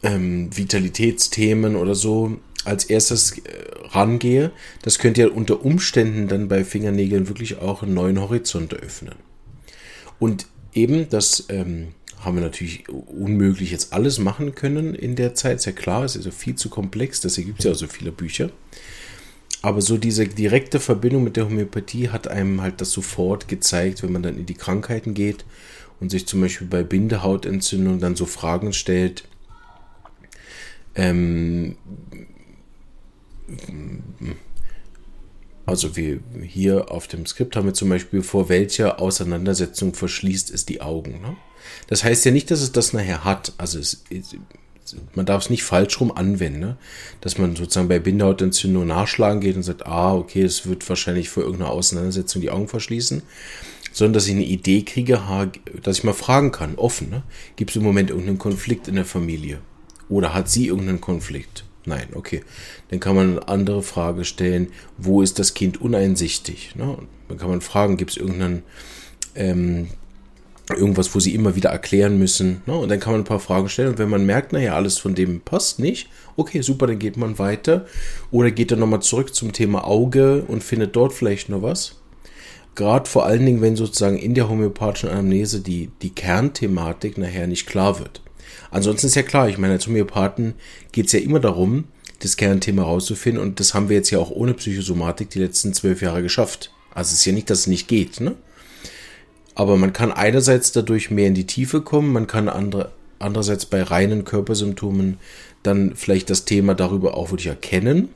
ähm, 0.03 0.57
Vitalitätsthemen 0.57 1.77
oder 1.77 1.95
so 1.95 2.39
als 2.65 2.85
erstes 2.85 3.39
äh, 3.39 3.43
rangehe, 3.91 4.53
das 4.83 4.99
könnte 4.99 5.23
ja 5.23 5.29
unter 5.29 5.65
Umständen 5.65 6.29
dann 6.29 6.49
bei 6.49 6.65
Fingernägeln 6.65 7.29
wirklich 7.29 7.59
auch 7.59 7.83
einen 7.83 7.95
neuen 7.95 8.21
Horizont 8.21 8.73
eröffnen. 8.73 9.15
Und 10.19 10.47
eben, 10.75 11.09
das 11.09 11.47
ähm, 11.49 11.89
haben 12.21 12.37
wir 12.37 12.43
natürlich 12.43 12.89
unmöglich 12.89 13.71
jetzt 13.71 13.93
alles 13.93 14.19
machen 14.19 14.55
können 14.55 14.95
in 14.95 15.17
der 15.17 15.35
Zeit, 15.35 15.57
ist 15.57 15.67
ja 15.67 15.73
klar, 15.73 16.05
es 16.05 16.17
ist 16.17 16.27
ja 16.27 16.33
viel 16.33 16.57
zu 16.57 16.69
komplex, 16.69 17.21
deswegen 17.21 17.49
gibt 17.49 17.61
es 17.61 17.65
ja 17.65 17.73
auch 17.73 17.77
so 17.77 17.87
viele 17.87 18.13
Bücher. 18.13 18.51
Aber 19.61 19.81
so 19.83 19.99
diese 19.99 20.27
direkte 20.27 20.79
Verbindung 20.79 21.25
mit 21.25 21.37
der 21.37 21.47
Homöopathie 21.47 22.11
hat 22.11 22.29
einem 22.29 22.61
halt 22.63 22.81
das 22.81 22.93
sofort 22.93 23.49
gezeigt, 23.49 24.03
wenn 24.03 24.13
man 24.13 24.23
dann 24.23 24.39
in 24.39 24.47
die 24.47 24.55
Krankheiten 24.55 25.15
geht 25.15 25.45
und 26.01 26.11
sich 26.11 26.27
zum 26.27 26.41
Beispiel 26.41 26.69
bei 26.69 26.83
Bindehautentzündung 26.85 27.99
dann 27.99 28.15
so 28.15 28.25
Fragen 28.25 28.73
stellt. 28.73 29.25
Ähm, 30.95 31.77
also 35.67 35.97
wir 35.97 36.21
hier 36.43 36.91
auf 36.91 37.09
dem 37.09 37.27
Skript 37.27 37.57
haben 37.57 37.67
wir 37.67 37.75
zum 37.75 37.89
Beispiel, 37.89 38.23
vor 38.23 38.49
welcher 38.49 39.01
Auseinandersetzung 39.01 39.93
verschließt 39.93 40.51
es 40.51 40.67
die 40.67 40.81
Augen. 40.81 41.21
Ne? 41.21 41.37
Das 41.89 42.05
heißt 42.05 42.25
ja 42.25 42.31
nicht, 42.31 42.51
dass 42.51 42.61
es 42.61 42.73
das 42.73 42.93
nachher 42.93 43.25
hat. 43.25 43.53
Also 43.59 43.79
es, 43.79 44.05
man 45.15 45.27
darf 45.27 45.45
es 45.45 45.51
nicht 45.51 45.63
falsch 45.63 46.01
rum 46.01 46.13
anwenden, 46.13 46.61
ne? 46.61 46.77
dass 47.21 47.39
man 47.39 47.57
sozusagen 47.57 47.89
bei 47.89 47.99
Bindehautentzündung 47.99 48.87
nachschlagen 48.87 49.41
geht 49.41 49.57
und 49.57 49.63
sagt, 49.63 49.87
ah, 49.87 50.15
okay, 50.15 50.43
es 50.43 50.67
wird 50.67 50.89
wahrscheinlich 50.89 51.29
vor 51.29 51.43
irgendeiner 51.43 51.71
Auseinandersetzung 51.71 52.43
die 52.43 52.51
Augen 52.51 52.69
verschließen, 52.69 53.23
sondern 53.93 54.15
dass 54.15 54.27
ich 54.27 54.35
eine 54.35 54.45
Idee 54.45 54.83
kriege, 54.83 55.21
dass 55.83 55.99
ich 55.99 56.05
mal 56.05 56.13
fragen 56.13 56.53
kann, 56.53 56.77
offen, 56.77 57.11
ne? 57.11 57.23
gibt 57.57 57.71
es 57.71 57.77
im 57.77 57.83
Moment 57.83 58.11
irgendeinen 58.11 58.39
Konflikt 58.39 58.89
in 58.89 58.95
der 58.95 59.05
Familie? 59.05 59.59
Oder 60.09 60.35
hat 60.35 60.49
sie 60.49 60.69
irgendeinen 60.69 61.01
Konflikt? 61.01 61.65
Nein, 61.85 62.09
okay. 62.15 62.43
Dann 62.91 63.01
kann 63.01 63.15
man 63.15 63.31
eine 63.31 63.49
andere 63.49 63.83
Frage 63.83 64.25
stellen, 64.25 64.69
wo 64.97 65.23
ist 65.23 65.39
das 65.39 65.55
Kind 65.55 65.81
uneinsichtig? 65.81 66.75
Ne? 66.77 66.99
Dann 67.29 67.39
kann 67.39 67.49
man 67.49 67.61
fragen, 67.61 67.97
gibt 67.97 68.13
es 68.13 68.17
irgendeinen 68.17 68.63
ähm, 69.35 69.89
irgendwas, 70.77 71.15
wo 71.15 71.21
sie 71.21 71.35
immer 71.35 71.57
wieder 71.57 71.71
erklären 71.71 72.19
müssen. 72.19 72.63
Ne? 72.67 72.77
Und 72.77 72.89
dann 72.91 73.01
kann 73.01 73.13
man 73.13 73.23
ein 73.23 73.25
paar 73.25 73.41
Fragen 73.41 73.69
stellen. 73.69 73.91
Und 73.91 73.99
wenn 73.99 74.11
man 74.11 74.27
merkt, 74.27 74.53
naja, 74.53 74.75
alles 74.75 74.99
von 74.99 75.15
dem 75.15 75.41
passt 75.41 75.79
nicht, 75.79 76.09
okay, 76.37 76.61
super, 76.61 76.87
dann 76.87 76.99
geht 76.99 77.17
man 77.17 77.39
weiter. 77.39 77.87
Oder 78.31 78.51
geht 78.51 78.71
dann 78.71 78.81
nochmal 78.81 79.01
zurück 79.01 79.35
zum 79.35 79.53
Thema 79.53 79.87
Auge 79.87 80.45
und 80.47 80.63
findet 80.63 80.95
dort 80.95 81.13
vielleicht 81.13 81.49
noch 81.49 81.63
was. 81.63 81.97
Gerade 82.75 83.09
vor 83.09 83.27
allen 83.27 83.45
Dingen, 83.45 83.61
wenn 83.61 83.77
sozusagen 83.77 84.19
in 84.19 84.35
der 84.35 84.49
homöopathischen 84.49 85.09
Anamnese 85.09 85.61
die, 85.61 85.91
die 86.03 86.11
Kernthematik 86.11 87.19
nachher 87.19 87.47
nicht 87.47 87.67
klar 87.67 87.99
wird. 87.99 88.23
Ansonsten 88.71 89.07
ist 89.07 89.17
ja 89.17 89.23
klar, 89.23 89.49
ich 89.49 89.59
meine, 89.59 89.75
als 89.75 89.87
Homöopathen 89.87 90.55
geht 90.93 91.07
es 91.07 91.13
ja 91.13 91.21
immer 91.21 91.41
darum, 91.41 91.85
das 92.21 92.37
Kernthema 92.37 92.83
rauszufinden. 92.83 93.43
Und 93.43 93.61
das 93.61 93.75
haben 93.75 93.89
wir 93.89 93.97
jetzt 93.97 94.11
ja 94.11 94.19
auch 94.19 94.31
ohne 94.31 94.55
Psychosomatik 94.55 95.31
die 95.31 95.41
letzten 95.41 95.73
zwölf 95.73 96.03
Jahre 96.03 96.23
geschafft. 96.23 96.73
Also 96.95 97.09
es 97.09 97.21
ist 97.21 97.25
ja 97.25 97.33
nicht, 97.33 97.49
dass 97.51 97.61
es 97.61 97.67
nicht 97.69 97.89
geht, 97.89 98.21
ne? 98.21 98.37
Aber 99.59 99.77
man 99.77 99.93
kann 99.93 100.13
einerseits 100.13 100.71
dadurch 100.71 101.11
mehr 101.11 101.27
in 101.27 101.35
die 101.35 101.49
Tiefe 101.49 101.81
kommen, 101.81 102.13
man 102.13 102.29
kann 102.29 102.49
andere, 102.49 102.93
andererseits 103.19 103.67
bei 103.67 103.83
reinen 103.83 104.25
Körpersymptomen 104.25 105.19
dann 105.65 105.97
vielleicht 105.97 106.31
das 106.31 106.45
Thema 106.45 106.77
darüber 106.77 107.17
auch 107.17 107.33
wirklich 107.33 107.49
erkennen. 107.49 108.11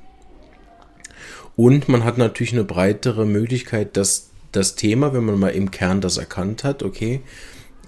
Und 1.57 1.89
man 1.89 2.05
hat 2.05 2.17
natürlich 2.17 2.53
eine 2.53 2.63
breitere 2.63 3.27
Möglichkeit, 3.27 3.97
dass 3.97 4.29
das 4.53 4.77
Thema, 4.77 5.15
wenn 5.15 5.25
man 5.25 5.41
mal 5.41 5.49
im 5.49 5.73
Kern 5.73 6.01
das 6.01 6.17
erkannt 6.17 6.63
hat, 6.63 6.85
okay, 6.85 7.23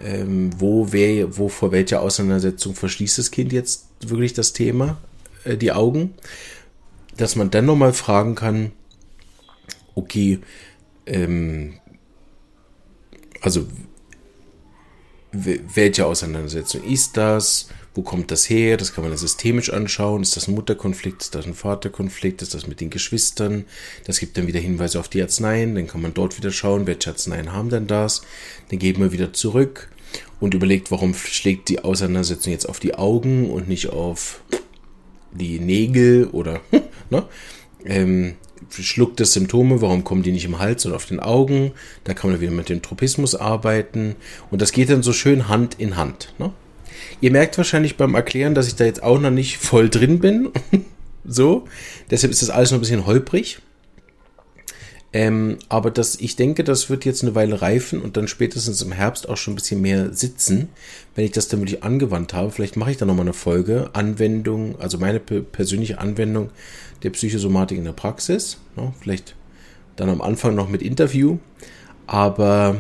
ähm, 0.02 0.50
wo, 0.58 0.90
wer, 0.90 1.38
wo 1.38 1.49
vor 1.49 1.70
welcher 1.70 2.02
Auseinandersetzung 2.02 2.75
verschließt 2.75 3.18
das 3.18 3.30
Kind 3.30 3.52
jetzt 3.52 3.87
wirklich 4.04 4.32
das 4.32 4.52
Thema, 4.52 4.99
äh, 5.44 5.56
die 5.56 5.70
Augen, 5.70 6.14
dass 7.16 7.37
man 7.37 7.52
dann 7.52 7.66
nochmal 7.66 7.92
fragen 7.92 8.34
kann, 8.34 8.73
okay, 9.94 10.40
ähm, 11.06 11.75
also 13.45 13.67
welche 15.33 16.07
Auseinandersetzung 16.07 16.83
ist 16.85 17.17
das? 17.17 17.69
Wo 17.95 18.03
kommt 18.03 18.31
das 18.31 18.49
her? 18.49 18.77
Das 18.77 18.95
kann 18.95 19.05
man 19.05 19.17
systemisch 19.17 19.71
anschauen. 19.71 20.23
Ist 20.23 20.37
das 20.37 20.49
ein 20.49 20.55
Mutterkonflikt? 20.55 21.23
Ist 21.23 21.35
das 21.35 21.47
ein 21.47 21.55
Vaterkonflikt? 21.55 22.41
Ist 22.41 22.55
das 22.55 22.67
mit 22.67 22.81
den 22.81 22.91
Geschwistern? 22.91 23.67
Das 24.07 24.19
gibt 24.19 24.39
dann 24.39 24.47
wieder 24.47 24.61
Hinweise 24.61 24.99
auf 24.99 25.09
die 25.09 25.21
Arzneien. 25.21 25.75
Dann 25.75 25.87
kann 25.87 26.03
man 26.03 26.15
dort 26.15 26.39
wieder 26.39 26.51
schauen, 26.51 26.87
welche 26.87 27.11
Arzneien 27.11 27.53
haben 27.53 27.69
denn 27.69 27.87
das? 27.87 28.23
Dann 28.71 28.79
geben 28.79 29.03
wir 29.03 29.13
wieder 29.13 29.33
zurück 29.33 29.91
und 30.41 30.55
überlegt, 30.55 30.91
warum 30.91 31.15
schlägt 31.15 31.69
die 31.69 31.81
Auseinandersetzung 31.81 32.53
jetzt 32.53 32.69
auf 32.69 32.81
die 32.81 32.95
Augen 32.95 33.51
und 33.51 33.69
nicht 33.69 33.91
auf 33.91 34.41
die 35.33 35.59
Nägel 35.59 36.29
oder 36.29 36.61
ne? 37.11 37.27
ähm, 37.85 38.37
schluckt 38.71 39.21
das 39.21 39.33
Symptome, 39.33 39.80
warum 39.80 40.04
kommen 40.04 40.23
die 40.23 40.33
nicht 40.33 40.44
im 40.44 40.59
Hals 40.59 40.87
und 40.87 40.92
auf 40.92 41.06
den 41.06 41.21
Augen? 41.21 41.73
Da 42.04 42.14
kann 42.14 42.30
man 42.30 42.40
wieder 42.40 42.52
mit 42.52 42.68
dem 42.68 42.83
Tropismus 42.83 43.35
arbeiten 43.35 44.16
und 44.50 44.62
das 44.62 44.73
geht 44.73 44.90
dann 44.90 45.02
so 45.02 45.12
schön 45.12 45.49
Hand 45.49 45.76
in 45.78 45.97
Hand. 45.97 46.35
Ne? 46.38 46.52
Ihr 47.21 47.30
merkt 47.30 47.59
wahrscheinlich 47.59 47.97
beim 47.97 48.14
Erklären, 48.14 48.54
dass 48.54 48.68
ich 48.68 48.76
da 48.76 48.85
jetzt 48.85 49.02
auch 49.02 49.21
noch 49.21 49.30
nicht 49.30 49.59
voll 49.59 49.88
drin 49.88 50.21
bin. 50.21 50.50
so, 51.25 51.64
deshalb 52.11 52.33
ist 52.33 52.42
das 52.42 52.50
alles 52.50 52.71
noch 52.71 52.78
ein 52.78 52.83
bisschen 52.83 53.06
holprig. 53.06 53.59
Ähm, 55.14 55.59
aber 55.68 55.92
das, 55.92 56.16
ich 56.16 56.35
denke, 56.35 56.64
das 56.64 56.90
wird 56.90 57.04
jetzt 57.04 57.23
eine 57.23 57.37
Weile 57.37 57.62
reifen 57.62 58.02
und 58.02 58.16
dann 58.16 58.26
spätestens 58.26 58.83
im 58.83 58.90
Herbst 58.90 59.28
auch 59.28 59.37
schon 59.37 59.52
ein 59.52 59.56
bisschen 59.56 59.80
mehr 59.80 60.12
sitzen, 60.12 60.71
wenn 61.14 61.25
ich 61.25 61.30
das 61.30 61.47
dann 61.47 61.61
wirklich 61.61 61.85
angewandt 61.85 62.35
habe. 62.35 62.50
Vielleicht 62.50 62.76
mache 62.76 62.90
ich 62.90 62.97
da 62.97 63.06
nochmal 63.06 63.25
eine 63.25 63.33
Folge. 63.33 63.90
Anwendung, 63.92 64.75
also 64.80 64.99
meine 64.99 65.21
persönliche 65.21 65.99
Anwendung 65.99 66.50
der 67.04 67.11
Psychosomatik 67.11 67.78
in 67.78 67.84
der 67.84 67.92
Praxis. 67.92 68.58
Ja, 68.76 68.92
vielleicht 69.00 69.37
dann 69.96 70.08
am 70.08 70.20
Anfang 70.20 70.54
noch 70.54 70.68
mit 70.68 70.82
Interview. 70.82 71.38
Aber 72.06 72.76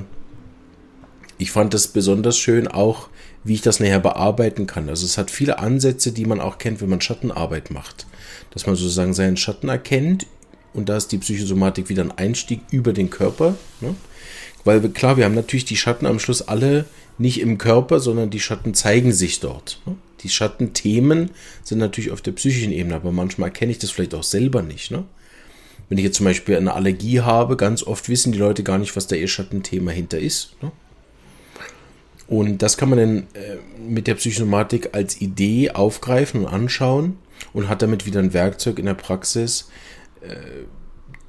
ich 1.38 1.50
fand 1.50 1.74
das 1.74 1.88
besonders 1.88 2.36
schön 2.36 2.66
auch, 2.66 3.08
wie 3.44 3.54
ich 3.54 3.62
das 3.62 3.80
näher 3.80 4.00
bearbeiten 4.00 4.66
kann. 4.66 4.88
Also 4.88 5.04
es 5.04 5.18
hat 5.18 5.30
viele 5.30 5.58
Ansätze, 5.58 6.12
die 6.12 6.24
man 6.24 6.40
auch 6.40 6.58
kennt, 6.58 6.80
wenn 6.80 6.88
man 6.88 7.00
Schattenarbeit 7.00 7.70
macht. 7.70 8.06
Dass 8.50 8.66
man 8.66 8.76
sozusagen 8.76 9.14
seinen 9.14 9.36
Schatten 9.36 9.68
erkennt 9.68 10.26
und 10.72 10.88
da 10.88 10.96
ist 10.96 11.12
die 11.12 11.18
Psychosomatik 11.18 11.88
wieder 11.88 12.02
ein 12.02 12.12
Einstieg 12.12 12.60
über 12.70 12.92
den 12.92 13.10
Körper. 13.10 13.56
Ne? 13.80 13.94
Weil 14.64 14.80
klar, 14.90 15.16
wir 15.16 15.24
haben 15.24 15.34
natürlich 15.34 15.64
die 15.64 15.76
Schatten 15.76 16.06
am 16.06 16.18
Schluss 16.18 16.42
alle 16.42 16.86
nicht 17.18 17.40
im 17.40 17.58
Körper, 17.58 18.00
sondern 18.00 18.30
die 18.30 18.40
Schatten 18.40 18.74
zeigen 18.74 19.12
sich 19.12 19.40
dort. 19.40 19.80
Ne? 19.86 19.96
Die 20.24 20.30
Schattenthemen 20.30 21.30
sind 21.62 21.78
natürlich 21.78 22.10
auf 22.10 22.22
der 22.22 22.32
psychischen 22.32 22.72
Ebene, 22.72 22.96
aber 22.96 23.12
manchmal 23.12 23.50
erkenne 23.50 23.72
ich 23.72 23.78
das 23.78 23.90
vielleicht 23.90 24.14
auch 24.14 24.22
selber 24.22 24.62
nicht. 24.62 24.90
Ne? 24.90 25.04
Wenn 25.88 25.98
ich 25.98 26.04
jetzt 26.04 26.16
zum 26.16 26.24
Beispiel 26.24 26.56
eine 26.56 26.74
Allergie 26.74 27.20
habe, 27.20 27.56
ganz 27.56 27.82
oft 27.82 28.08
wissen 28.08 28.32
die 28.32 28.38
Leute 28.38 28.64
gar 28.64 28.78
nicht, 28.78 28.96
was 28.96 29.06
da 29.06 29.16
ihr 29.16 29.28
Schattenthema 29.28 29.90
hinter 29.90 30.18
ist. 30.18 30.56
Ne? 30.62 30.72
Und 32.26 32.62
das 32.62 32.78
kann 32.78 32.88
man 32.88 32.98
dann 32.98 33.18
äh, 33.34 33.58
mit 33.78 34.06
der 34.06 34.14
Psychosomatik 34.14 34.90
als 34.94 35.20
Idee 35.20 35.70
aufgreifen 35.70 36.44
und 36.44 36.52
anschauen 36.52 37.18
und 37.52 37.68
hat 37.68 37.82
damit 37.82 38.06
wieder 38.06 38.20
ein 38.20 38.32
Werkzeug 38.32 38.78
in 38.78 38.86
der 38.86 38.94
Praxis, 38.94 39.68
äh, 40.22 40.34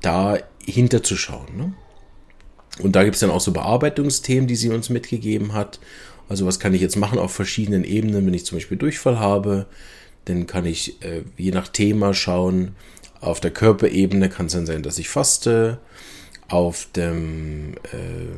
da 0.01 0.37
hinterzuschauen. 0.65 1.57
Ne? 1.57 1.73
Und 2.79 2.95
da 2.95 3.03
gibt 3.03 3.15
es 3.15 3.21
dann 3.21 3.29
auch 3.29 3.41
so 3.41 3.51
Bearbeitungsthemen, 3.51 4.47
die 4.47 4.55
sie 4.55 4.69
uns 4.69 4.89
mitgegeben 4.89 5.53
hat. 5.53 5.79
Also 6.27 6.45
was 6.45 6.59
kann 6.59 6.73
ich 6.73 6.81
jetzt 6.81 6.95
machen? 6.95 7.19
Auf 7.19 7.33
verschiedenen 7.33 7.83
Ebenen, 7.83 8.25
wenn 8.25 8.33
ich 8.33 8.45
zum 8.45 8.57
Beispiel 8.57 8.77
Durchfall 8.77 9.19
habe, 9.19 9.67
dann 10.25 10.47
kann 10.47 10.65
ich 10.65 11.01
äh, 11.03 11.21
je 11.37 11.51
nach 11.51 11.67
Thema 11.67 12.13
schauen. 12.13 12.75
Auf 13.21 13.39
der 13.39 13.51
Körperebene 13.51 14.29
kann 14.29 14.47
es 14.47 14.53
dann 14.53 14.65
sein, 14.65 14.83
dass 14.83 14.97
ich 14.97 15.09
faste. 15.09 15.79
Auf 16.47 16.87
der 16.93 17.13
äh, 17.13 18.35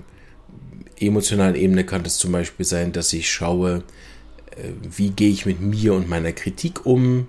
emotionalen 1.06 1.56
Ebene 1.56 1.86
kann 1.86 2.06
es 2.06 2.18
zum 2.18 2.32
Beispiel 2.32 2.66
sein, 2.66 2.92
dass 2.92 3.14
ich 3.14 3.32
schaue, 3.32 3.84
äh, 4.52 4.70
wie 4.82 5.10
gehe 5.10 5.30
ich 5.30 5.46
mit 5.46 5.62
mir 5.62 5.94
und 5.94 6.10
meiner 6.10 6.32
Kritik 6.32 6.86
um. 6.86 7.28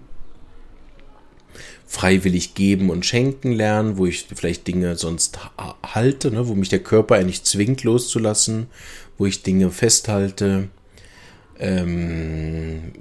Freiwillig 1.86 2.54
geben 2.54 2.90
und 2.90 3.06
schenken 3.06 3.50
lernen, 3.50 3.96
wo 3.96 4.04
ich 4.04 4.26
vielleicht 4.34 4.66
Dinge 4.66 4.96
sonst 4.96 5.38
halte, 5.82 6.30
ne, 6.30 6.46
wo 6.46 6.54
mich 6.54 6.68
der 6.68 6.82
Körper 6.82 7.14
eigentlich 7.14 7.44
zwingt 7.44 7.82
loszulassen, 7.82 8.66
wo 9.18 9.26
ich 9.26 9.42
Dinge 9.42 9.70
festhalte, 9.70 10.68
ähm, 11.58 12.92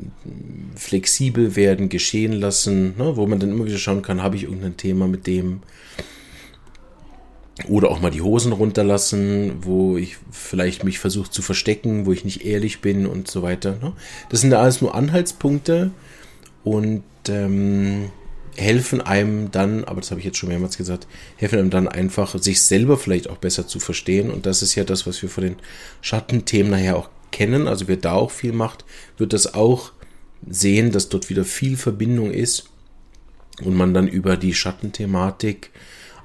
flexibel 0.76 1.56
werden, 1.56 1.90
geschehen 1.90 2.34
lassen, 2.34 2.98
ne, 2.98 3.16
wo 3.16 3.28
man 3.28 3.40
dann 3.40 3.52
immer 3.52 3.66
wieder 3.66 3.78
schauen 3.78 4.02
kann, 4.02 4.24
habe 4.24 4.36
ich 4.36 4.44
irgendein 4.44 4.78
Thema 4.78 5.08
mit 5.08 5.28
dem 5.28 5.62
oder 7.68 7.90
auch 7.90 8.00
mal 8.00 8.12
die 8.12 8.22
Hosen 8.22 8.52
runterlassen, 8.52 9.54
wo 9.62 9.98
ich 9.98 10.18
vielleicht 10.32 10.84
mich 10.84 11.00
versuche 11.00 11.32
zu 11.32 11.42
verstecken, 11.42 12.06
wo 12.06 12.12
ich 12.12 12.24
nicht 12.24 12.46
ehrlich 12.46 12.82
bin 12.82 13.08
und 13.08 13.30
so 13.30 13.42
weiter. 13.42 13.78
Ne? 13.82 13.94
Das 14.30 14.42
sind 14.42 14.54
alles 14.54 14.82
nur 14.82 14.94
Anhaltspunkte 14.94 15.92
und 16.64 17.04
ähm, 17.30 18.10
helfen 18.58 19.02
einem 19.02 19.52
dann, 19.52 19.84
aber 19.84 20.02
das 20.02 20.10
habe 20.12 20.20
ich 20.20 20.26
jetzt 20.26 20.38
schon 20.38 20.50
mehrmals 20.50 20.78
gesagt, 20.78 21.08
helfen 21.38 21.60
einem 21.60 21.70
dann 21.70 21.88
einfach, 21.88 22.38
sich 22.42 22.62
selber 22.62 22.98
vielleicht 22.98 23.30
auch 23.30 23.38
besser 23.38 23.68
zu 23.68 23.80
verstehen. 23.80 24.32
Und 24.32 24.46
das 24.46 24.62
ist 24.62 24.76
ja 24.76 24.84
das, 24.84 25.06
was 25.06 25.22
wir 25.22 25.30
von 25.30 25.44
den 25.44 25.56
Schattenthemen 26.02 26.72
nachher 26.72 26.98
auch 26.98 27.10
kennen. 27.32 27.68
Also 27.68 27.88
wer 27.88 27.98
da 27.98 28.14
auch 28.14 28.32
viel 28.32 28.54
macht, 28.54 28.84
wird 29.18 29.34
das 29.34 29.54
auch 29.54 29.92
sehen, 30.48 30.92
dass 30.92 31.10
dort 31.10 31.30
wieder 31.30 31.46
viel 31.46 31.78
Verbindung 31.78 32.32
ist 32.32 32.70
und 33.64 33.76
man 33.76 33.94
dann 33.94 34.08
über 34.08 34.38
die 34.38 34.54
Schattenthematik 34.54 35.72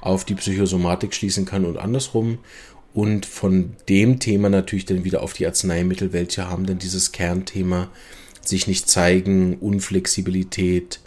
auf 0.00 0.24
die 0.24 0.34
Psychosomatik 0.34 1.14
schließen 1.14 1.44
kann 1.44 1.64
und 1.64 1.76
andersrum. 1.76 2.38
Und 2.94 3.24
von 3.24 3.74
dem 3.88 4.18
Thema 4.20 4.48
natürlich 4.48 4.84
dann 4.84 5.04
wieder 5.04 5.22
auf 5.22 5.32
die 5.32 5.46
Arzneimittel, 5.46 6.12
welche 6.12 6.48
haben 6.48 6.66
denn 6.66 6.78
dieses 6.78 7.12
Kernthema 7.12 7.88
sich 8.42 8.66
nicht 8.66 8.88
zeigen, 8.88 9.56
Unflexibilität, 9.58 11.00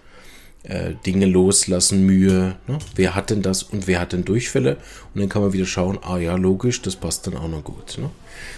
äh, 0.67 0.93
Dinge 1.05 1.25
loslassen, 1.25 2.05
Mühe. 2.05 2.55
Ne? 2.67 2.79
Wer 2.95 3.15
hat 3.15 3.29
denn 3.29 3.41
das 3.41 3.63
und 3.63 3.87
wer 3.87 3.99
hat 3.99 4.13
denn 4.13 4.25
Durchfälle? 4.25 4.77
Und 5.13 5.21
dann 5.21 5.29
kann 5.29 5.41
man 5.41 5.53
wieder 5.53 5.65
schauen, 5.65 5.99
ah 6.01 6.17
ja, 6.17 6.35
logisch, 6.35 6.81
das 6.81 6.95
passt 6.95 7.27
dann 7.27 7.37
auch 7.37 7.47
noch 7.47 7.63
gut. 7.63 7.97
Ne? 7.97 8.09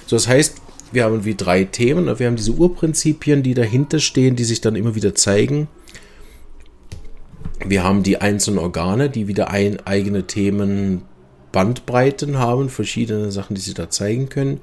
So, 0.06 0.16
das 0.16 0.28
heißt, 0.28 0.56
wir 0.92 1.04
haben 1.04 1.26
wie 1.26 1.36
drei 1.36 1.64
Themen. 1.66 2.06
Ne? 2.06 2.18
Wir 2.20 2.28
haben 2.28 2.36
diese 2.36 2.54
Urprinzipien, 2.54 3.44
die 3.44 3.54
dahinter 3.54 4.00
stehen, 4.00 4.36
die 4.36 4.46
sich 4.46 4.62
dann 4.62 4.76
immer 4.76 4.96
wieder 4.96 5.16
zeigen. 5.16 5.68
Wir 7.66 7.84
haben 7.84 8.04
die 8.04 8.22
einzelnen 8.22 8.60
Organe, 8.60 9.10
die 9.10 9.28
wieder 9.28 9.50
ein, 9.50 9.86
eigene 9.86 10.28
Themen, 10.28 11.02
Bandbreiten 11.52 12.38
haben, 12.38 12.70
verschiedene 12.70 13.32
Sachen, 13.32 13.56
die 13.56 13.62
sie 13.62 13.74
da 13.74 13.90
zeigen 13.90 14.30
können, 14.30 14.60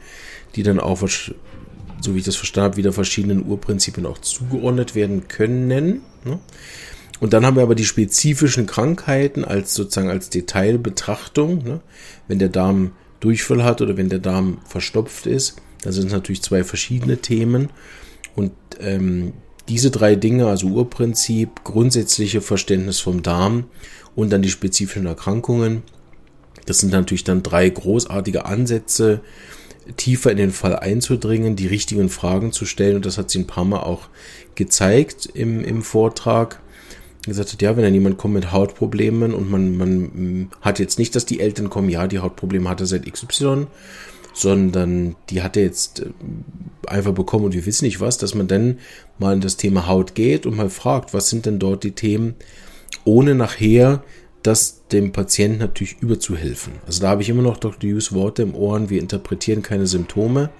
die 0.54 0.62
dann 0.62 0.78
auch, 0.78 1.00
so 1.00 2.14
wie 2.14 2.18
ich 2.18 2.24
das 2.24 2.36
verstanden 2.36 2.70
habe, 2.70 2.76
wieder 2.76 2.92
verschiedenen 2.92 3.46
Urprinzipien 3.46 4.06
auch 4.06 4.18
zugeordnet 4.18 4.94
werden 4.94 5.26
können. 5.26 6.02
Ne? 6.24 6.38
Und 7.21 7.33
dann 7.33 7.47
haben 7.47 7.56
wir 7.56 7.62
aber 7.62 7.75
die 7.75 7.85
spezifischen 7.85 8.66
Krankheiten 8.66 9.44
als 9.44 9.75
sozusagen 9.75 10.11
als 10.11 10.30
Detailbetrachtung. 10.30 11.62
Ne? 11.62 11.80
Wenn 12.28 12.38
der 12.38 12.49
Darm 12.49 12.92
Durchfall 13.21 13.64
hat 13.64 13.80
oder 13.80 13.97
wenn 13.97 14.09
der 14.09 14.18
Darm 14.18 14.59
verstopft 14.66 15.26
ist, 15.26 15.56
dann 15.83 15.92
sind 15.92 16.06
es 16.06 16.12
natürlich 16.12 16.42
zwei 16.42 16.64
verschiedene 16.64 17.18
Themen. 17.18 17.71
Und 18.35 18.52
ähm, 18.80 19.33
diese 19.68 19.90
drei 19.90 20.16
Dinge, 20.16 20.49
also 20.49 20.66
Urprinzip, 20.66 21.64
grundsätzliche 21.64 22.40
Verständnis 22.40 23.00
vom 23.00 23.23
Darm 23.23 23.64
und 24.14 24.30
dann 24.30 24.42
die 24.42 24.50
spezifischen 24.50 25.06
Erkrankungen, 25.06 25.83
das 26.66 26.78
sind 26.78 26.92
natürlich 26.92 27.25
dann 27.25 27.42
drei 27.42 27.68
großartige 27.68 28.47
Ansätze, 28.47 29.21
tiefer 29.97 30.30
in 30.30 30.38
den 30.38 30.50
Fall 30.50 30.76
einzudringen, 30.76 31.56
die 31.56 31.66
richtigen 31.66 32.09
Fragen 32.09 32.52
zu 32.52 32.64
stellen. 32.64 32.97
Und 32.97 33.06
das 33.06 33.18
hat 33.18 33.30
sie 33.30 33.40
ein 33.40 33.47
paar 33.47 33.66
Mal 33.66 33.80
auch 33.80 34.09
gezeigt 34.54 35.26
im, 35.35 35.62
im 35.62 35.83
Vortrag 35.83 36.61
gesagt 37.30 37.52
hat, 37.52 37.62
ja, 37.62 37.76
wenn 37.76 37.84
dann 37.84 37.94
jemand 37.94 38.18
kommt 38.18 38.34
mit 38.34 38.52
Hautproblemen 38.52 39.34
und 39.34 39.50
man, 39.50 39.76
man 39.76 39.98
mm, 39.98 40.50
hat 40.60 40.78
jetzt 40.78 40.98
nicht, 40.98 41.14
dass 41.14 41.26
die 41.26 41.40
Eltern 41.40 41.70
kommen, 41.70 41.88
ja, 41.88 42.06
die 42.06 42.18
Hautprobleme 42.18 42.68
hat 42.68 42.80
er 42.80 42.86
seit 42.86 43.10
XY, 43.10 43.66
sondern 44.34 45.16
die 45.30 45.42
hat 45.42 45.56
er 45.56 45.62
jetzt 45.62 46.00
äh, 46.00 46.06
einfach 46.86 47.12
bekommen 47.12 47.46
und 47.46 47.54
wir 47.54 47.66
wissen 47.66 47.84
nicht 47.84 48.00
was, 48.00 48.18
dass 48.18 48.34
man 48.34 48.48
dann 48.48 48.78
mal 49.18 49.34
in 49.34 49.40
das 49.40 49.56
Thema 49.56 49.86
Haut 49.86 50.14
geht 50.14 50.46
und 50.46 50.56
mal 50.56 50.70
fragt, 50.70 51.14
was 51.14 51.30
sind 51.30 51.46
denn 51.46 51.58
dort 51.58 51.84
die 51.84 51.92
Themen, 51.92 52.34
ohne 53.04 53.34
nachher 53.34 54.02
das 54.42 54.86
dem 54.92 55.12
Patienten 55.12 55.58
natürlich 55.58 55.96
überzuhelfen. 56.00 56.74
Also 56.86 57.00
da 57.00 57.08
habe 57.08 57.22
ich 57.22 57.30
immer 57.30 57.42
noch 57.42 57.56
Dr. 57.56 57.90
Hughes 57.90 58.12
Worte 58.12 58.42
im 58.42 58.54
Ohren, 58.54 58.90
wir 58.90 59.00
interpretieren 59.00 59.62
keine 59.62 59.86
Symptome, 59.86 60.50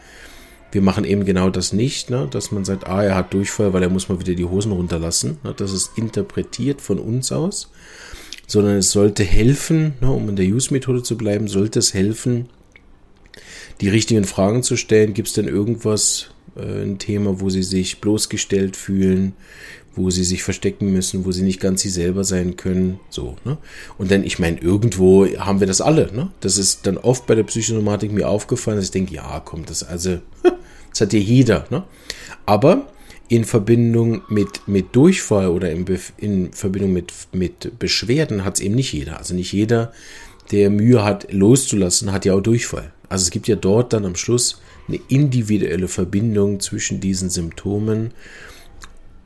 wir 0.75 0.83
machen 0.83 1.05
eben 1.05 1.25
genau 1.25 1.51
das 1.51 1.73
nicht, 1.73 2.11
ne? 2.11 2.29
dass 2.31 2.51
man 2.51 2.65
sagt, 2.65 2.87
ah, 2.87 3.03
er 3.03 3.15
hat 3.15 3.33
Durchfall, 3.33 3.73
weil 3.73 3.83
er 3.83 3.89
muss 3.89 4.09
mal 4.09 4.21
wieder 4.21 4.35
die 4.35 4.45
Hosen 4.45 4.73
runterlassen. 4.73 5.39
Ne? 5.45 5.55
Das 5.57 5.73
ist 5.73 5.93
interpretiert 5.97 6.81
von 6.81 6.99
uns 6.99 7.33
aus, 7.33 7.71
sondern 8.47 8.77
es 8.77 8.91
sollte 8.91 9.23
helfen, 9.25 9.95
ne? 10.01 10.11
um 10.11 10.29
in 10.29 10.37
der 10.37 10.47
Use-Methode 10.47 11.03
zu 11.03 11.17
bleiben, 11.17 11.49
sollte 11.49 11.79
es 11.79 11.95
helfen, 11.95 12.49
die 13.81 13.89
richtigen 13.89 14.25
Fragen 14.25 14.63
zu 14.63 14.77
stellen. 14.77 15.15
Gibt 15.15 15.29
es 15.29 15.35
denn 15.35 15.49
irgendwas, 15.49 16.31
äh, 16.57 16.83
ein 16.83 16.99
Thema, 16.99 17.41
wo 17.41 17.51
sie 17.51 17.63
sich 17.63 18.01
bloßgestellt 18.01 18.77
fühlen, 18.77 19.35
wo 19.97 20.11
sie 20.11 20.25
sich 20.25 20.43
verstecken 20.43 20.93
müssen, 20.93 21.25
wo 21.25 21.33
sie 21.33 21.43
nicht 21.43 21.61
ganz 21.61 21.83
sie 21.83 21.89
selber 21.89 22.25
sein 22.25 22.57
können, 22.57 22.99
so, 23.11 23.37
ne? 23.45 23.59
Und 23.97 24.11
dann, 24.11 24.25
ich 24.25 24.39
meine, 24.39 24.59
irgendwo 24.59 25.27
haben 25.39 25.61
wir 25.61 25.67
das 25.67 25.81
alle, 25.81 26.13
ne? 26.13 26.31
Das 26.41 26.59
ist 26.59 26.87
dann 26.87 26.99
oft 26.99 27.27
bei 27.27 27.35
der 27.35 27.45
Psychosomatik 27.45 28.13
mir 28.13 28.29
aufgefallen, 28.29 28.77
dass 28.77 28.87
ich 28.87 28.91
denke, 28.91 29.15
ja, 29.15 29.41
kommt 29.41 29.71
das, 29.71 29.85
also, 29.85 30.19
Das 30.95 31.03
hat 31.03 31.13
ja 31.13 31.19
jeder. 31.19 31.67
Ne? 31.71 31.83
Aber 32.47 32.87
in 33.29 33.45
Verbindung 33.45 34.23
mit, 34.29 34.69
mit 34.69 34.95
Durchfall 34.95 35.49
oder 35.49 35.71
in, 35.73 35.85
in 36.19 36.53
Verbindung 36.53 36.93
mit, 36.93 37.13
mit 37.33 37.79
Beschwerden 37.81 38.45
hat 38.45 38.55
es 38.55 38.61
eben 38.61 38.77
nicht 38.77 38.93
jeder. 38.93 39.19
Also 39.19 39.35
nicht 39.35 39.53
jeder, 39.53 39.93
der 40.53 40.71
Mühe 40.71 41.03
hat, 41.03 41.33
loszulassen, 41.33 42.13
hat 42.13 42.25
ja 42.25 42.35
auch 42.35 42.41
Durchfall. 42.41 42.93
Also 43.09 43.25
es 43.25 43.31
gibt 43.31 43.49
ja 43.49 43.57
dort 43.57 43.93
dann 43.93 44.05
am 44.05 44.15
Schluss 44.15 44.61
eine 44.87 45.01
individuelle 45.09 45.89
Verbindung 45.89 46.61
zwischen 46.61 47.01
diesen 47.01 47.29
Symptomen 47.29 48.13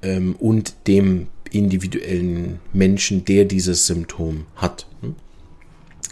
ähm, 0.02 0.36
und 0.36 0.74
dem 0.86 1.26
individuellen 1.50 2.60
Menschen, 2.72 3.24
der 3.24 3.44
dieses 3.44 3.86
Symptom 3.86 4.46
hat. 4.56 4.86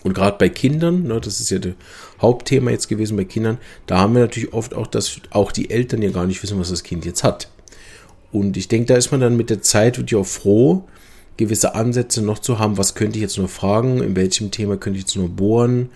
Und 0.06 0.14
gerade 0.14 0.38
bei 0.38 0.48
Kindern, 0.48 1.02
ne, 1.02 1.20
das 1.20 1.40
ist 1.40 1.50
ja 1.50 1.58
das 1.58 1.72
Hauptthema 2.22 2.70
jetzt 2.70 2.86
gewesen 2.86 3.16
bei 3.16 3.24
Kindern, 3.24 3.58
da 3.88 3.98
haben 3.98 4.14
wir 4.14 4.20
natürlich 4.20 4.52
oft 4.52 4.72
auch, 4.72 4.86
dass 4.86 5.20
auch 5.30 5.50
die 5.50 5.68
Eltern 5.68 6.00
ja 6.00 6.10
gar 6.10 6.28
nicht 6.28 6.40
wissen, 6.44 6.60
was 6.60 6.70
das 6.70 6.84
Kind 6.84 7.04
jetzt 7.04 7.24
hat. 7.24 7.50
Und 8.30 8.56
ich 8.56 8.68
denke, 8.68 8.86
da 8.86 8.96
ist 8.96 9.10
man 9.10 9.20
dann 9.20 9.36
mit 9.36 9.50
der 9.50 9.62
Zeit 9.62 9.98
wirklich 9.98 10.14
auch 10.14 10.26
froh, 10.26 10.84
gewisse 11.36 11.74
Ansätze 11.74 12.22
noch 12.22 12.38
zu 12.38 12.60
haben. 12.60 12.78
Was 12.78 12.94
könnte 12.94 13.18
ich 13.18 13.22
jetzt 13.22 13.36
nur 13.36 13.48
fragen? 13.48 14.00
In 14.00 14.14
welchem 14.14 14.52
Thema 14.52 14.76
könnte 14.76 14.98
ich 14.98 15.06
jetzt 15.06 15.16
nur 15.16 15.28
bohren? 15.28 15.88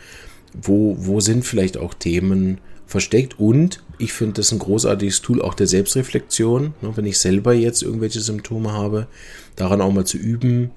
Wo, 0.60 0.96
wo 0.98 1.20
sind 1.20 1.46
vielleicht 1.46 1.76
auch 1.76 1.94
Themen 1.94 2.58
versteckt? 2.88 3.38
Und 3.38 3.80
ich 3.98 4.12
finde 4.12 4.40
das 4.40 4.50
ein 4.50 4.58
großartiges 4.58 5.22
Tool 5.22 5.40
auch 5.40 5.54
der 5.54 5.68
Selbstreflexion. 5.68 6.74
Ne, 6.80 6.96
wenn 6.96 7.06
ich 7.06 7.20
selber 7.20 7.54
jetzt 7.54 7.84
irgendwelche 7.84 8.20
Symptome 8.20 8.72
habe, 8.72 9.06
daran 9.54 9.80
auch 9.80 9.92
mal 9.92 10.04
zu 10.04 10.18
üben. 10.18 10.72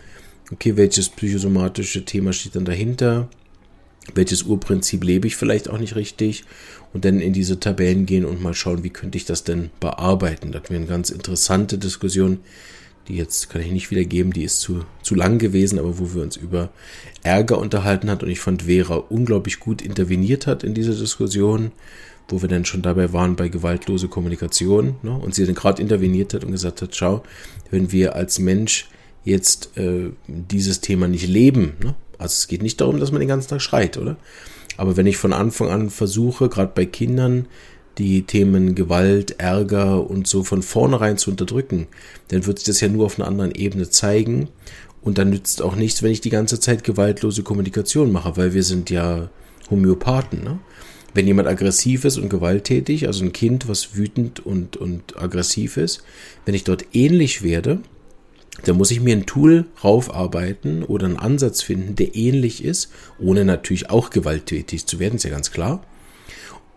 Okay, 0.52 0.76
welches 0.76 1.10
psychosomatische 1.10 2.04
Thema 2.06 2.34
steht 2.34 2.56
dann 2.56 2.66
dahinter? 2.66 3.30
Welches 4.14 4.44
Urprinzip 4.44 5.04
lebe 5.04 5.28
ich 5.28 5.38
vielleicht 5.38 5.70
auch 5.70 5.78
nicht 5.78 5.96
richtig? 5.96 6.44
Und 6.94 7.06
dann 7.06 7.22
in 7.22 7.32
diese 7.32 7.60
Tabellen 7.60 8.06
gehen 8.06 8.26
und 8.26 8.42
mal 8.42 8.54
schauen, 8.54 8.84
wie 8.84 8.90
könnte 8.90 9.18
ich 9.18 9.26
das 9.26 9.46
denn 9.46 9.70
bearbeiten? 9.80 10.52
Da 10.52 10.60
hatten 10.60 10.70
wir 10.70 10.78
eine 10.78 10.88
ganz 10.88 11.10
interessante 11.10 11.78
Diskussion, 11.78 12.40
die 13.08 13.16
jetzt 13.16 13.50
kann 13.50 13.62
ich 13.62 13.72
nicht 13.72 13.92
wiedergeben, 13.92 14.34
die 14.34 14.44
ist 14.44 14.60
zu, 14.60 14.86
zu 15.02 15.16
lang 15.16 15.40
gewesen, 15.40 15.80
aber 15.80 15.98
wo 16.00 16.14
wir 16.14 16.22
uns 16.22 16.36
über 16.36 16.70
Ärger 17.24 17.58
unterhalten 17.58 18.10
hat 18.10 18.24
und 18.24 18.30
ich 18.30 18.40
fand, 18.40 18.64
Vera 18.64 18.96
unglaublich 18.96 19.60
gut 19.60 19.82
interveniert 19.82 20.46
hat 20.46 20.64
in 20.64 20.74
dieser 20.74 20.94
Diskussion, 20.94 21.72
wo 22.28 22.42
wir 22.42 22.50
dann 22.50 22.66
schon 22.66 22.82
dabei 22.82 23.12
waren 23.14 23.36
bei 23.36 23.50
gewaltlose 23.50 24.08
Kommunikation 24.08 24.96
ne? 25.04 25.12
und 25.12 25.36
sie 25.36 25.46
dann 25.46 25.56
gerade 25.56 25.82
interveniert 25.82 26.34
hat 26.34 26.44
und 26.44 26.52
gesagt 26.52 26.82
hat, 26.82 26.96
schau, 26.96 27.24
wenn 27.72 27.92
wir 27.92 28.16
als 28.16 28.40
Mensch 28.40 28.88
jetzt 29.24 29.77
äh, 29.77 30.12
dieses 30.27 30.82
Thema 30.82 31.08
nicht 31.08 31.27
leben, 31.27 31.74
ne? 31.82 31.96
also 32.18 32.34
es 32.34 32.48
geht 32.48 32.62
nicht 32.62 32.82
darum, 32.82 33.00
dass 33.00 33.12
man 33.12 33.20
den 33.20 33.30
ganzen 33.30 33.50
Tag 33.50 33.62
schreit, 33.62 33.98
oder? 33.98 34.18
Aber 34.77 34.98
wenn 34.98 35.08
ich 35.08 35.18
von 35.18 35.34
Anfang 35.34 35.70
an 35.70 35.89
versuche, 35.89 36.50
gerade 36.50 36.72
bei 36.74 36.86
Kindern, 36.86 37.48
die 37.98 38.24
Themen 38.24 38.75
Gewalt, 38.75 39.39
Ärger 39.39 40.10
und 40.10 40.25
so 40.25 40.44
von 40.44 40.63
vornherein 40.63 41.18
zu 41.18 41.30
unterdrücken, 41.30 41.88
dann 42.30 42.46
wird 42.46 42.60
sich 42.60 42.65
das 42.65 42.82
ja 42.82 42.88
nur 42.88 43.06
auf 43.06 43.20
einer 43.20 43.27
anderen 43.27 43.53
Ebene 43.53 43.89
zeigen. 43.89 44.50
Und 45.01 45.18
dann 45.18 45.30
nützt 45.30 45.62
auch 45.62 45.75
nichts, 45.75 46.01
wenn 46.01 46.12
ich 46.12 46.22
die 46.22 46.30
ganze 46.30 46.60
Zeit 46.60 46.84
gewaltlose 46.84 47.44
Kommunikation 47.44 48.12
mache, 48.12 48.38
weil 48.38 48.53
wir 48.53 48.63
sind 48.63 48.89
ja 48.89 49.30
Homöopathen. 49.70 50.44
Ne? 50.44 50.60
Wenn 51.13 51.27
jemand 51.27 51.48
aggressiv 51.48 52.06
ist 52.06 52.18
und 52.18 52.30
gewalttätig, 52.30 53.06
also 53.06 53.24
ein 53.24 53.34
Kind, 53.34 53.68
was 53.68 53.96
wütend 53.96 54.44
und, 54.44 54.77
und 54.77 55.22
aggressiv 55.22 55.77
ist, 55.77 56.03
wenn 56.46 56.56
ich 56.56 56.63
dort 56.63 56.86
ähnlich 56.94 57.44
werde, 57.44 57.80
dann 58.63 58.77
muss 58.77 58.91
ich 58.91 59.01
mir 59.01 59.15
ein 59.15 59.25
Tool 59.25 59.65
raufarbeiten 59.83 60.83
oder 60.83 61.07
einen 61.07 61.17
Ansatz 61.17 61.62
finden, 61.62 61.95
der 61.95 62.15
ähnlich 62.15 62.63
ist, 62.63 62.91
ohne 63.19 63.45
natürlich 63.45 63.89
auch 63.89 64.10
gewalttätig 64.10 64.86
zu 64.86 65.00
werden, 65.00 65.15
ist 65.15 65.24
ja 65.24 65.31
ganz 65.31 65.51
klar. 65.51 65.83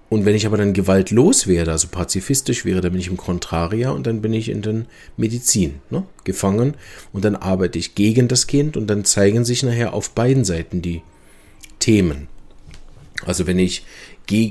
Und 0.08 0.24
wenn 0.24 0.36
ich 0.36 0.46
aber 0.46 0.56
dann 0.56 0.72
gewaltlos 0.72 1.48
wäre, 1.48 1.72
also 1.72 1.88
pazifistisch 1.88 2.64
wäre, 2.64 2.80
dann 2.80 2.92
bin 2.92 3.00
ich 3.00 3.08
im 3.08 3.16
Contraria 3.16 3.90
und 3.90 4.06
dann 4.06 4.22
bin 4.22 4.32
ich 4.32 4.48
in 4.48 4.62
den 4.62 4.86
Medizin 5.16 5.80
ne, 5.90 6.04
gefangen 6.22 6.74
und 7.12 7.24
dann 7.24 7.34
arbeite 7.34 7.78
ich 7.78 7.96
gegen 7.96 8.28
das 8.28 8.46
Kind 8.46 8.76
und 8.76 8.86
dann 8.86 9.04
zeigen 9.04 9.44
sich 9.44 9.64
nachher 9.64 9.94
auf 9.94 10.10
beiden 10.10 10.44
Seiten 10.44 10.80
die 10.80 11.02
Themen. 11.80 12.28
Also 13.24 13.46
wenn 13.46 13.58
ich 13.58 13.84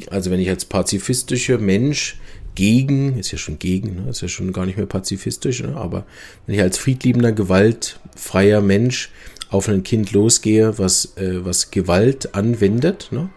also 0.09 0.31
wenn 0.31 0.39
ich 0.39 0.49
als 0.49 0.63
pazifistischer 0.63 1.57
Mensch 1.57 2.17
gegen, 2.55 3.17
ist 3.17 3.31
ja 3.31 3.37
schon 3.37 3.59
gegen, 3.59 3.95
ne, 3.95 4.09
ist 4.09 4.21
ja 4.21 4.27
schon 4.27 4.53
gar 4.53 4.65
nicht 4.65 4.77
mehr 4.77 4.85
pazifistisch, 4.85 5.61
ne, 5.61 5.75
aber 5.75 6.05
wenn 6.45 6.55
ich 6.55 6.61
als 6.61 6.77
friedliebender, 6.77 7.31
gewaltfreier 7.31 8.61
Mensch 8.61 9.11
auf 9.49 9.69
ein 9.69 9.83
Kind 9.83 10.11
losgehe, 10.11 10.77
was, 10.79 11.17
äh, 11.17 11.45
was 11.45 11.71
Gewalt 11.71 12.33
anwendet, 12.33 13.09
ne, 13.11 13.29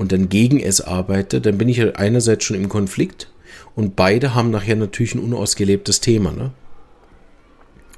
und 0.00 0.12
dann 0.12 0.28
gegen 0.28 0.60
es 0.60 0.80
arbeite, 0.80 1.40
dann 1.40 1.58
bin 1.58 1.68
ich 1.68 1.76
ja 1.76 1.90
einerseits 1.90 2.44
schon 2.44 2.56
im 2.56 2.70
Konflikt 2.70 3.30
und 3.74 3.96
beide 3.96 4.34
haben 4.34 4.50
nachher 4.50 4.76
natürlich 4.76 5.14
ein 5.14 5.22
unausgelebtes 5.22 6.00
Thema. 6.00 6.32
Ne? 6.32 6.52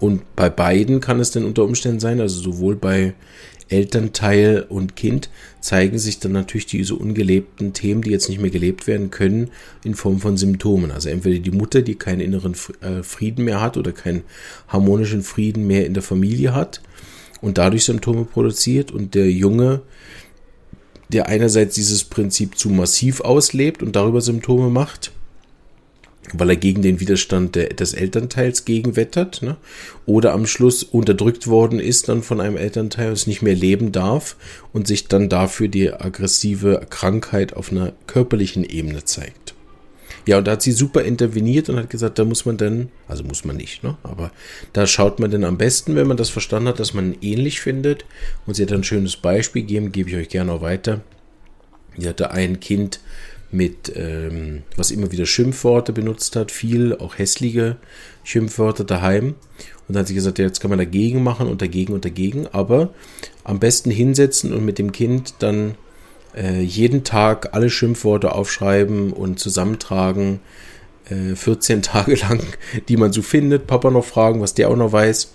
Und 0.00 0.34
bei 0.34 0.50
beiden 0.50 1.00
kann 1.00 1.20
es 1.20 1.30
dann 1.30 1.44
unter 1.44 1.62
Umständen 1.62 2.00
sein, 2.00 2.20
also 2.20 2.40
sowohl 2.40 2.74
bei 2.74 3.14
Elternteil 3.72 4.66
und 4.68 4.96
Kind 4.96 5.30
zeigen 5.60 5.98
sich 5.98 6.18
dann 6.18 6.32
natürlich 6.32 6.66
diese 6.66 6.94
ungelebten 6.94 7.72
Themen, 7.72 8.02
die 8.02 8.10
jetzt 8.10 8.28
nicht 8.28 8.40
mehr 8.40 8.50
gelebt 8.50 8.86
werden 8.86 9.10
können, 9.10 9.50
in 9.82 9.94
Form 9.94 10.20
von 10.20 10.36
Symptomen. 10.36 10.90
Also 10.90 11.08
entweder 11.08 11.38
die 11.38 11.50
Mutter, 11.50 11.82
die 11.82 11.94
keinen 11.94 12.20
inneren 12.20 12.54
äh, 12.80 13.02
Frieden 13.02 13.44
mehr 13.44 13.60
hat 13.60 13.76
oder 13.76 13.92
keinen 13.92 14.22
harmonischen 14.68 15.22
Frieden 15.22 15.66
mehr 15.66 15.86
in 15.86 15.94
der 15.94 16.02
Familie 16.02 16.54
hat 16.54 16.82
und 17.40 17.58
dadurch 17.58 17.84
Symptome 17.84 18.24
produziert 18.24 18.92
und 18.92 19.14
der 19.14 19.30
Junge, 19.30 19.80
der 21.08 21.28
einerseits 21.28 21.74
dieses 21.74 22.04
Prinzip 22.04 22.58
zu 22.58 22.68
massiv 22.70 23.20
auslebt 23.20 23.82
und 23.82 23.96
darüber 23.96 24.20
Symptome 24.20 24.70
macht, 24.70 25.12
weil 26.32 26.50
er 26.50 26.56
gegen 26.56 26.82
den 26.82 27.00
Widerstand 27.00 27.54
der, 27.54 27.68
des 27.70 27.94
Elternteils 27.94 28.64
gegenwettert, 28.64 29.42
ne? 29.42 29.56
oder 30.06 30.32
am 30.32 30.46
Schluss 30.46 30.82
unterdrückt 30.82 31.46
worden 31.46 31.80
ist 31.80 32.08
dann 32.08 32.22
von 32.22 32.40
einem 32.40 32.56
Elternteil, 32.56 33.10
das 33.10 33.26
nicht 33.26 33.42
mehr 33.42 33.54
leben 33.54 33.92
darf 33.92 34.36
und 34.72 34.86
sich 34.86 35.08
dann 35.08 35.28
dafür 35.28 35.68
die 35.68 35.92
aggressive 35.92 36.86
Krankheit 36.90 37.54
auf 37.54 37.70
einer 37.70 37.92
körperlichen 38.06 38.64
Ebene 38.64 39.04
zeigt. 39.04 39.54
Ja, 40.26 40.38
und 40.38 40.46
da 40.46 40.52
hat 40.52 40.62
sie 40.62 40.72
super 40.72 41.02
interveniert 41.02 41.68
und 41.68 41.76
hat 41.76 41.90
gesagt, 41.90 42.18
da 42.18 42.24
muss 42.24 42.44
man 42.44 42.56
dann, 42.56 42.90
also 43.08 43.24
muss 43.24 43.44
man 43.44 43.56
nicht, 43.56 43.82
ne? 43.82 43.96
aber 44.04 44.30
da 44.72 44.86
schaut 44.86 45.18
man 45.18 45.30
dann 45.32 45.44
am 45.44 45.58
besten, 45.58 45.96
wenn 45.96 46.06
man 46.06 46.16
das 46.16 46.30
verstanden 46.30 46.68
hat, 46.68 46.78
dass 46.78 46.94
man 46.94 47.16
ähnlich 47.20 47.60
findet. 47.60 48.04
Und 48.46 48.54
sie 48.54 48.62
hat 48.62 48.72
ein 48.72 48.84
schönes 48.84 49.16
Beispiel 49.16 49.62
gegeben, 49.62 49.90
gebe 49.90 50.10
ich 50.10 50.16
euch 50.16 50.28
gerne 50.28 50.52
auch 50.52 50.62
weiter. 50.62 51.00
Sie 51.96 52.08
hatte 52.08 52.30
ein 52.30 52.60
Kind 52.60 53.00
mit, 53.52 53.92
ähm, 53.94 54.62
was 54.76 54.90
immer 54.90 55.12
wieder 55.12 55.26
Schimpfworte 55.26 55.92
benutzt 55.92 56.34
hat, 56.36 56.50
viel, 56.50 56.96
auch 56.96 57.18
hässliche 57.18 57.76
Schimpfwörter 58.24 58.84
daheim. 58.84 59.34
Und 59.86 59.94
dann 59.94 60.00
hat 60.00 60.08
sie 60.08 60.14
gesagt, 60.14 60.38
ja, 60.38 60.46
jetzt 60.46 60.60
kann 60.60 60.70
man 60.70 60.78
dagegen 60.78 61.22
machen 61.22 61.48
und 61.48 61.60
dagegen 61.60 61.92
und 61.92 62.04
dagegen, 62.04 62.46
aber 62.50 62.94
am 63.44 63.60
besten 63.60 63.90
hinsetzen 63.90 64.52
und 64.52 64.64
mit 64.64 64.78
dem 64.78 64.90
Kind 64.90 65.34
dann 65.40 65.74
äh, 66.34 66.62
jeden 66.62 67.04
Tag 67.04 67.54
alle 67.54 67.68
Schimpfworte 67.68 68.34
aufschreiben 68.34 69.12
und 69.12 69.38
zusammentragen, 69.38 70.40
äh, 71.10 71.34
14 71.34 71.82
Tage 71.82 72.14
lang, 72.14 72.40
die 72.88 72.96
man 72.96 73.12
so 73.12 73.20
findet, 73.20 73.66
Papa 73.66 73.90
noch 73.90 74.04
fragen, 74.04 74.40
was 74.40 74.54
der 74.54 74.70
auch 74.70 74.76
noch 74.76 74.92
weiß. 74.92 75.34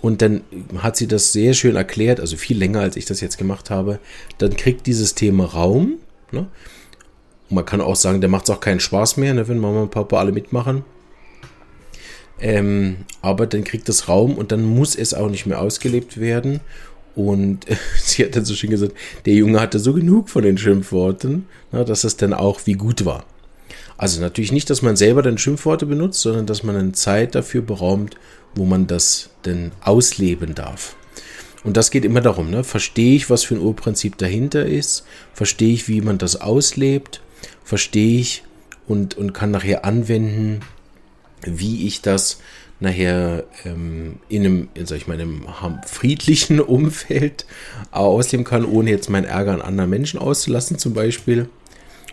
Und 0.00 0.20
dann 0.20 0.42
hat 0.78 0.96
sie 0.96 1.06
das 1.06 1.32
sehr 1.32 1.54
schön 1.54 1.76
erklärt, 1.76 2.18
also 2.18 2.36
viel 2.36 2.58
länger, 2.58 2.80
als 2.80 2.96
ich 2.96 3.04
das 3.04 3.20
jetzt 3.20 3.38
gemacht 3.38 3.70
habe. 3.70 4.00
Dann 4.38 4.56
kriegt 4.56 4.86
dieses 4.86 5.14
Thema 5.14 5.44
Raum. 5.44 5.98
Ne? 6.32 6.48
Man 7.52 7.66
kann 7.66 7.80
auch 7.80 7.96
sagen, 7.96 8.20
der 8.20 8.30
macht 8.30 8.44
es 8.44 8.50
auch 8.50 8.60
keinen 8.60 8.80
Spaß 8.80 9.18
mehr, 9.18 9.34
ne, 9.34 9.46
wenn 9.46 9.58
Mama 9.58 9.82
und 9.82 9.90
Papa 9.90 10.18
alle 10.18 10.32
mitmachen. 10.32 10.84
Ähm, 12.40 12.96
aber 13.20 13.46
dann 13.46 13.62
kriegt 13.62 13.88
das 13.88 14.08
Raum 14.08 14.36
und 14.36 14.50
dann 14.50 14.64
muss 14.64 14.96
es 14.96 15.14
auch 15.14 15.28
nicht 15.28 15.46
mehr 15.46 15.60
ausgelebt 15.60 16.18
werden. 16.18 16.60
Und 17.14 17.66
sie 17.98 18.24
hat 18.24 18.34
dann 18.34 18.44
so 18.44 18.54
schön 18.54 18.70
gesagt, 18.70 18.94
der 19.26 19.34
Junge 19.34 19.60
hatte 19.60 19.78
so 19.78 19.92
genug 19.92 20.28
von 20.28 20.42
den 20.42 20.58
Schimpfworten, 20.58 21.46
na, 21.70 21.84
dass 21.84 22.04
es 22.04 22.16
dann 22.16 22.32
auch 22.32 22.62
wie 22.64 22.72
gut 22.72 23.04
war. 23.04 23.24
Also 23.96 24.20
natürlich 24.20 24.50
nicht, 24.50 24.70
dass 24.70 24.82
man 24.82 24.96
selber 24.96 25.22
dann 25.22 25.38
Schimpfworte 25.38 25.86
benutzt, 25.86 26.22
sondern 26.22 26.46
dass 26.46 26.62
man 26.62 26.74
eine 26.74 26.92
Zeit 26.92 27.34
dafür 27.34 27.62
beraumt, 27.62 28.16
wo 28.54 28.64
man 28.64 28.86
das 28.86 29.30
denn 29.44 29.70
ausleben 29.80 30.54
darf. 30.54 30.96
Und 31.64 31.76
das 31.76 31.90
geht 31.92 32.04
immer 32.04 32.20
darum, 32.20 32.50
ne? 32.50 32.64
verstehe 32.64 33.14
ich, 33.14 33.30
was 33.30 33.44
für 33.44 33.54
ein 33.54 33.60
Urprinzip 33.60 34.18
dahinter 34.18 34.66
ist, 34.66 35.04
verstehe 35.32 35.72
ich, 35.72 35.86
wie 35.86 36.00
man 36.00 36.18
das 36.18 36.40
auslebt, 36.40 37.20
verstehe 37.64 38.20
ich 38.20 38.44
und, 38.86 39.16
und 39.16 39.32
kann 39.32 39.50
nachher 39.50 39.84
anwenden, 39.84 40.60
wie 41.44 41.86
ich 41.86 42.02
das 42.02 42.40
nachher 42.80 43.44
ähm, 43.64 44.18
in 44.28 44.44
einem, 44.44 44.68
sag 44.84 44.96
ich 44.96 45.06
mal, 45.06 45.14
einem 45.14 45.46
friedlichen 45.86 46.60
Umfeld 46.60 47.46
ausleben 47.92 48.44
kann, 48.44 48.64
ohne 48.64 48.90
jetzt 48.90 49.08
meinen 49.08 49.24
Ärger 49.24 49.52
an 49.52 49.62
anderen 49.62 49.90
Menschen 49.90 50.18
auszulassen, 50.18 50.78
zum 50.78 50.92
Beispiel 50.92 51.48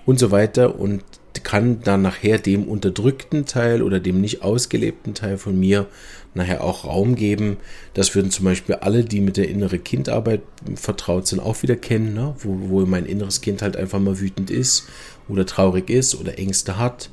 und 0.05 0.19
so 0.19 0.31
weiter. 0.31 0.79
Und 0.79 1.03
kann 1.43 1.81
dann 1.81 2.01
nachher 2.01 2.39
dem 2.39 2.65
unterdrückten 2.67 3.45
Teil 3.45 3.81
oder 3.81 3.99
dem 3.99 4.21
nicht 4.21 4.41
ausgelebten 4.41 5.13
Teil 5.13 5.37
von 5.37 5.59
mir 5.59 5.87
nachher 6.33 6.63
auch 6.63 6.85
Raum 6.85 7.15
geben. 7.15 7.57
Das 7.93 8.15
würden 8.15 8.31
zum 8.31 8.45
Beispiel 8.45 8.75
alle, 8.75 9.03
die 9.03 9.21
mit 9.21 9.37
der 9.37 9.49
innere 9.49 9.79
Kindarbeit 9.79 10.41
vertraut 10.75 11.27
sind, 11.27 11.39
auch 11.39 11.61
wieder 11.63 11.75
kennen, 11.75 12.13
ne? 12.13 12.35
wo, 12.39 12.69
wo 12.69 12.85
mein 12.85 13.05
inneres 13.05 13.41
Kind 13.41 13.61
halt 13.61 13.75
einfach 13.77 13.99
mal 13.99 14.19
wütend 14.19 14.51
ist 14.51 14.87
oder 15.27 15.45
traurig 15.45 15.89
ist 15.89 16.15
oder 16.15 16.37
Ängste 16.37 16.77
hat 16.77 17.09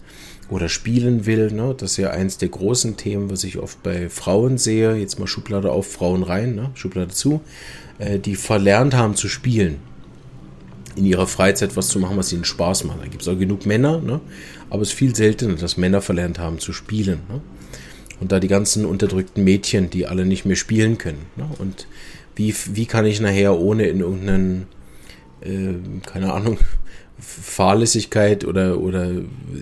oder 0.49 0.69
spielen 0.69 1.27
will. 1.27 1.51
Ne? 1.53 1.75
Das 1.77 1.93
ist 1.93 1.97
ja 1.97 2.11
eins 2.11 2.39
der 2.39 2.49
großen 2.49 2.97
Themen, 2.97 3.31
was 3.31 3.45
ich 3.45 3.59
oft 3.59 3.83
bei 3.83 4.09
Frauen 4.09 4.59
sehe. 4.59 4.95
Jetzt 4.97 5.19
mal 5.19 5.27
Schublade 5.27 5.73
auf, 5.73 5.91
Frauen 5.91 6.23
rein, 6.23 6.55
ne? 6.55 6.71
Schublade 6.75 7.12
zu, 7.12 7.41
äh, 7.99 8.19
die 8.19 8.37
verlernt 8.37 8.95
haben 8.95 9.17
zu 9.17 9.29
spielen. 9.29 9.79
In 10.97 11.05
ihrer 11.05 11.27
Freizeit 11.27 11.77
was 11.77 11.89
zu 11.89 11.99
machen, 11.99 12.17
was 12.17 12.33
ihnen 12.33 12.45
Spaß 12.45 12.85
macht. 12.85 13.01
Da 13.01 13.07
gibt 13.07 13.23
es 13.23 13.29
auch 13.29 13.39
genug 13.39 13.67
Männer, 13.67 14.01
ne? 14.01 14.21
aber 14.71 14.83
es 14.83 14.89
ist 14.89 14.95
viel 14.95 15.15
seltener, 15.15 15.55
dass 15.55 15.77
Männer 15.77 16.01
verlernt 16.01 16.39
haben 16.39 16.59
zu 16.59 16.73
spielen. 16.73 17.21
Ne? 17.29 17.41
Und 18.19 18.33
da 18.33 18.41
die 18.41 18.49
ganzen 18.49 18.87
unterdrückten 18.87 19.45
Mädchen, 19.45 19.91
die 19.91 20.07
alle 20.07 20.25
nicht 20.25 20.47
mehr 20.47 20.57
spielen 20.57 20.97
können. 20.97 21.27
Ne? 21.37 21.49
Und 21.59 21.87
wie, 22.35 22.55
wie 22.73 22.87
kann 22.87 23.05
ich 23.05 23.21
nachher 23.21 23.59
ohne 23.59 23.87
in 23.87 24.01
irgendeinen, 24.01 24.67
äh, 25.43 25.75
keine 26.07 26.33
Ahnung, 26.33 26.59
Fahrlässigkeit 27.19 28.45
oder, 28.45 28.79
oder 28.81 29.11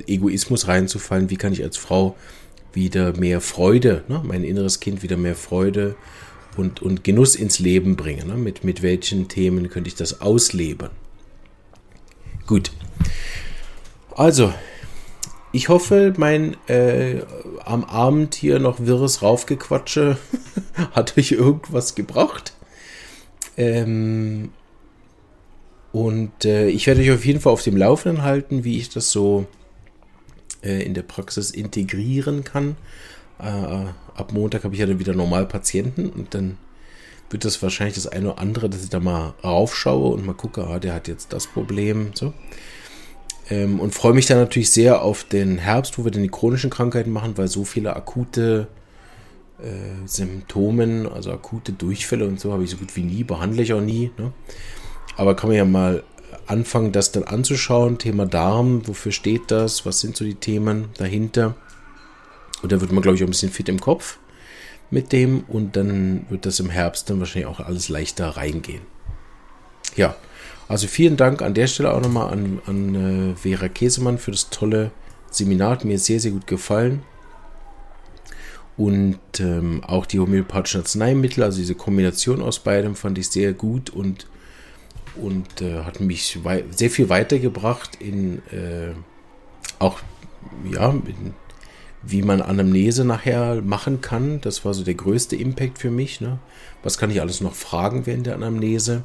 Egoismus 0.06 0.66
reinzufallen, 0.68 1.30
wie 1.30 1.36
kann 1.36 1.52
ich 1.52 1.62
als 1.62 1.76
Frau 1.76 2.16
wieder 2.72 3.16
mehr 3.16 3.40
Freude, 3.40 4.02
ne, 4.08 4.20
mein 4.24 4.42
inneres 4.42 4.80
Kind 4.80 5.02
wieder 5.02 5.16
mehr 5.16 5.36
Freude 5.36 5.94
und, 6.56 6.82
und 6.82 7.04
Genuss 7.04 7.36
ins 7.36 7.58
Leben 7.58 7.96
bringen. 7.96 8.28
Ne? 8.28 8.34
Mit, 8.34 8.64
mit 8.64 8.82
welchen 8.82 9.28
Themen 9.28 9.68
könnte 9.68 9.88
ich 9.88 9.94
das 9.94 10.20
ausleben? 10.20 10.88
Gut. 12.46 12.72
Also, 14.16 14.52
ich 15.52 15.68
hoffe, 15.68 16.12
mein 16.16 16.56
äh, 16.68 17.22
am 17.64 17.84
Abend 17.84 18.34
hier 18.34 18.58
noch 18.58 18.80
wirres 18.80 19.22
Raufgequatsche 19.22 20.18
hat 20.92 21.16
euch 21.16 21.32
irgendwas 21.32 21.94
gebracht. 21.94 22.52
Ähm, 23.56 24.50
und 25.92 26.44
äh, 26.44 26.68
ich 26.68 26.86
werde 26.86 27.00
euch 27.00 27.12
auf 27.12 27.24
jeden 27.24 27.40
Fall 27.40 27.52
auf 27.52 27.62
dem 27.62 27.76
Laufenden 27.76 28.22
halten, 28.22 28.64
wie 28.64 28.78
ich 28.78 28.88
das 28.88 29.10
so 29.10 29.46
äh, 30.62 30.82
in 30.82 30.92
der 30.92 31.02
Praxis 31.02 31.50
integrieren 31.50 32.42
kann. 32.42 32.76
Äh, 33.38 33.44
ab 33.44 34.32
Montag 34.32 34.64
habe 34.64 34.74
ich 34.74 34.80
ja 34.80 34.86
dann 34.86 34.98
wieder 34.98 35.14
normal 35.14 35.46
Patienten 35.46 36.10
und 36.10 36.34
dann 36.34 36.58
wird 37.30 37.44
das 37.44 37.62
wahrscheinlich 37.62 37.94
das 37.94 38.06
eine 38.06 38.32
oder 38.32 38.40
andere, 38.40 38.68
dass 38.68 38.84
ich 38.84 38.90
da 38.90 39.00
mal 39.00 39.34
raufschaue 39.42 40.12
und 40.14 40.26
mal 40.26 40.34
gucke, 40.34 40.64
ah, 40.66 40.78
der 40.78 40.94
hat 40.94 41.08
jetzt 41.08 41.32
das 41.32 41.46
Problem. 41.46 42.10
So. 42.14 42.32
Ähm, 43.50 43.80
und 43.80 43.94
freue 43.94 44.14
mich 44.14 44.26
dann 44.26 44.38
natürlich 44.38 44.70
sehr 44.70 45.02
auf 45.02 45.24
den 45.24 45.58
Herbst, 45.58 45.98
wo 45.98 46.04
wir 46.04 46.10
dann 46.10 46.22
die 46.22 46.28
chronischen 46.28 46.70
Krankheiten 46.70 47.10
machen, 47.10 47.36
weil 47.36 47.48
so 47.48 47.64
viele 47.64 47.96
akute 47.96 48.68
äh, 49.58 50.06
Symptomen, 50.06 51.06
also 51.06 51.32
akute 51.32 51.72
Durchfälle 51.72 52.26
und 52.26 52.40
so 52.40 52.52
habe 52.52 52.64
ich 52.64 52.70
so 52.70 52.76
gut 52.76 52.94
wie 52.96 53.02
nie, 53.02 53.24
behandle 53.24 53.62
ich 53.62 53.72
auch 53.72 53.80
nie. 53.80 54.10
Ne? 54.18 54.32
Aber 55.16 55.34
kann 55.36 55.48
man 55.48 55.56
ja 55.56 55.64
mal 55.64 56.04
anfangen, 56.46 56.92
das 56.92 57.12
dann 57.12 57.24
anzuschauen. 57.24 57.98
Thema 57.98 58.26
Darm, 58.26 58.86
wofür 58.86 59.12
steht 59.12 59.50
das? 59.50 59.86
Was 59.86 60.00
sind 60.00 60.16
so 60.16 60.24
die 60.24 60.34
Themen 60.34 60.88
dahinter? 60.98 61.54
Und 62.62 62.72
da 62.72 62.80
wird 62.80 62.92
man, 62.92 63.02
glaube 63.02 63.16
ich, 63.16 63.22
auch 63.22 63.26
ein 63.26 63.30
bisschen 63.30 63.52
fit 63.52 63.68
im 63.68 63.80
Kopf 63.80 64.18
mit 64.94 65.12
dem. 65.12 65.44
Und 65.48 65.76
dann 65.76 66.24
wird 66.30 66.46
das 66.46 66.60
im 66.60 66.70
Herbst 66.70 67.10
dann 67.10 67.20
wahrscheinlich 67.20 67.46
auch 67.46 67.60
alles 67.60 67.90
leichter 67.90 68.28
reingehen. 68.28 68.82
Ja, 69.96 70.16
also 70.68 70.86
vielen 70.86 71.16
Dank 71.16 71.42
an 71.42 71.52
der 71.52 71.66
Stelle 71.66 71.92
auch 71.92 72.00
nochmal 72.00 72.32
an, 72.32 72.60
an 72.66 72.94
äh, 72.94 73.36
Vera 73.36 73.68
Käsemann 73.68 74.16
für 74.16 74.30
das 74.30 74.48
tolle 74.48 74.90
Seminar. 75.30 75.72
Hat 75.72 75.84
mir 75.84 75.98
sehr, 75.98 76.20
sehr 76.20 76.30
gut 76.30 76.46
gefallen. 76.46 77.02
Und 78.76 79.18
ähm, 79.38 79.84
auch 79.84 80.06
die 80.06 80.18
homöopathischen 80.18 80.80
Arzneimittel, 80.80 81.44
also 81.44 81.58
diese 81.58 81.76
Kombination 81.76 82.42
aus 82.42 82.58
beidem, 82.58 82.96
fand 82.96 83.18
ich 83.18 83.28
sehr 83.28 83.52
gut 83.52 83.90
und 83.90 84.26
und 85.16 85.62
äh, 85.62 85.84
hat 85.84 86.00
mich 86.00 86.40
sehr 86.72 86.90
viel 86.90 87.08
weitergebracht 87.08 87.96
in 88.00 88.38
äh, 88.50 88.94
auch 89.78 90.00
ja 90.72 90.90
in, 90.90 91.34
wie 92.06 92.22
man 92.22 92.42
Anamnese 92.42 93.04
nachher 93.04 93.62
machen 93.62 94.00
kann. 94.00 94.40
Das 94.40 94.64
war 94.64 94.74
so 94.74 94.84
der 94.84 94.94
größte 94.94 95.36
Impact 95.36 95.78
für 95.78 95.90
mich. 95.90 96.20
Ne? 96.20 96.38
Was 96.82 96.98
kann 96.98 97.10
ich 97.10 97.20
alles 97.20 97.40
noch 97.40 97.54
fragen 97.54 98.06
während 98.06 98.26
der 98.26 98.34
Anamnese? 98.34 99.04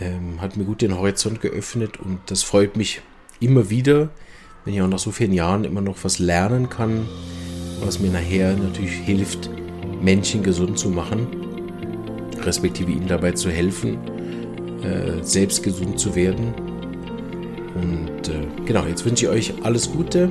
Ähm, 0.00 0.40
hat 0.40 0.56
mir 0.56 0.64
gut 0.64 0.82
den 0.82 0.96
Horizont 0.96 1.40
geöffnet 1.40 1.98
und 1.98 2.18
das 2.26 2.42
freut 2.42 2.76
mich 2.76 3.00
immer 3.40 3.70
wieder, 3.70 4.10
wenn 4.64 4.74
ich 4.74 4.82
auch 4.82 4.88
nach 4.88 4.98
so 4.98 5.10
vielen 5.10 5.32
Jahren 5.32 5.64
immer 5.64 5.80
noch 5.80 5.96
was 6.02 6.18
lernen 6.18 6.68
kann, 6.68 7.08
was 7.80 7.98
mir 7.98 8.10
nachher 8.10 8.56
natürlich 8.56 8.92
hilft, 8.92 9.50
Menschen 10.02 10.42
gesund 10.42 10.78
zu 10.78 10.90
machen, 10.90 11.26
respektive 12.42 12.90
ihnen 12.90 13.08
dabei 13.08 13.32
zu 13.32 13.50
helfen 13.50 13.98
äh, 14.82 15.22
selbst 15.22 15.62
gesund 15.62 15.98
zu 15.98 16.14
werden. 16.14 16.54
Und 17.74 18.28
äh, 18.28 18.46
genau, 18.64 18.84
jetzt 18.86 19.04
wünsche 19.04 19.26
ich 19.26 19.30
euch 19.30 19.64
alles 19.64 19.90
Gute 19.90 20.30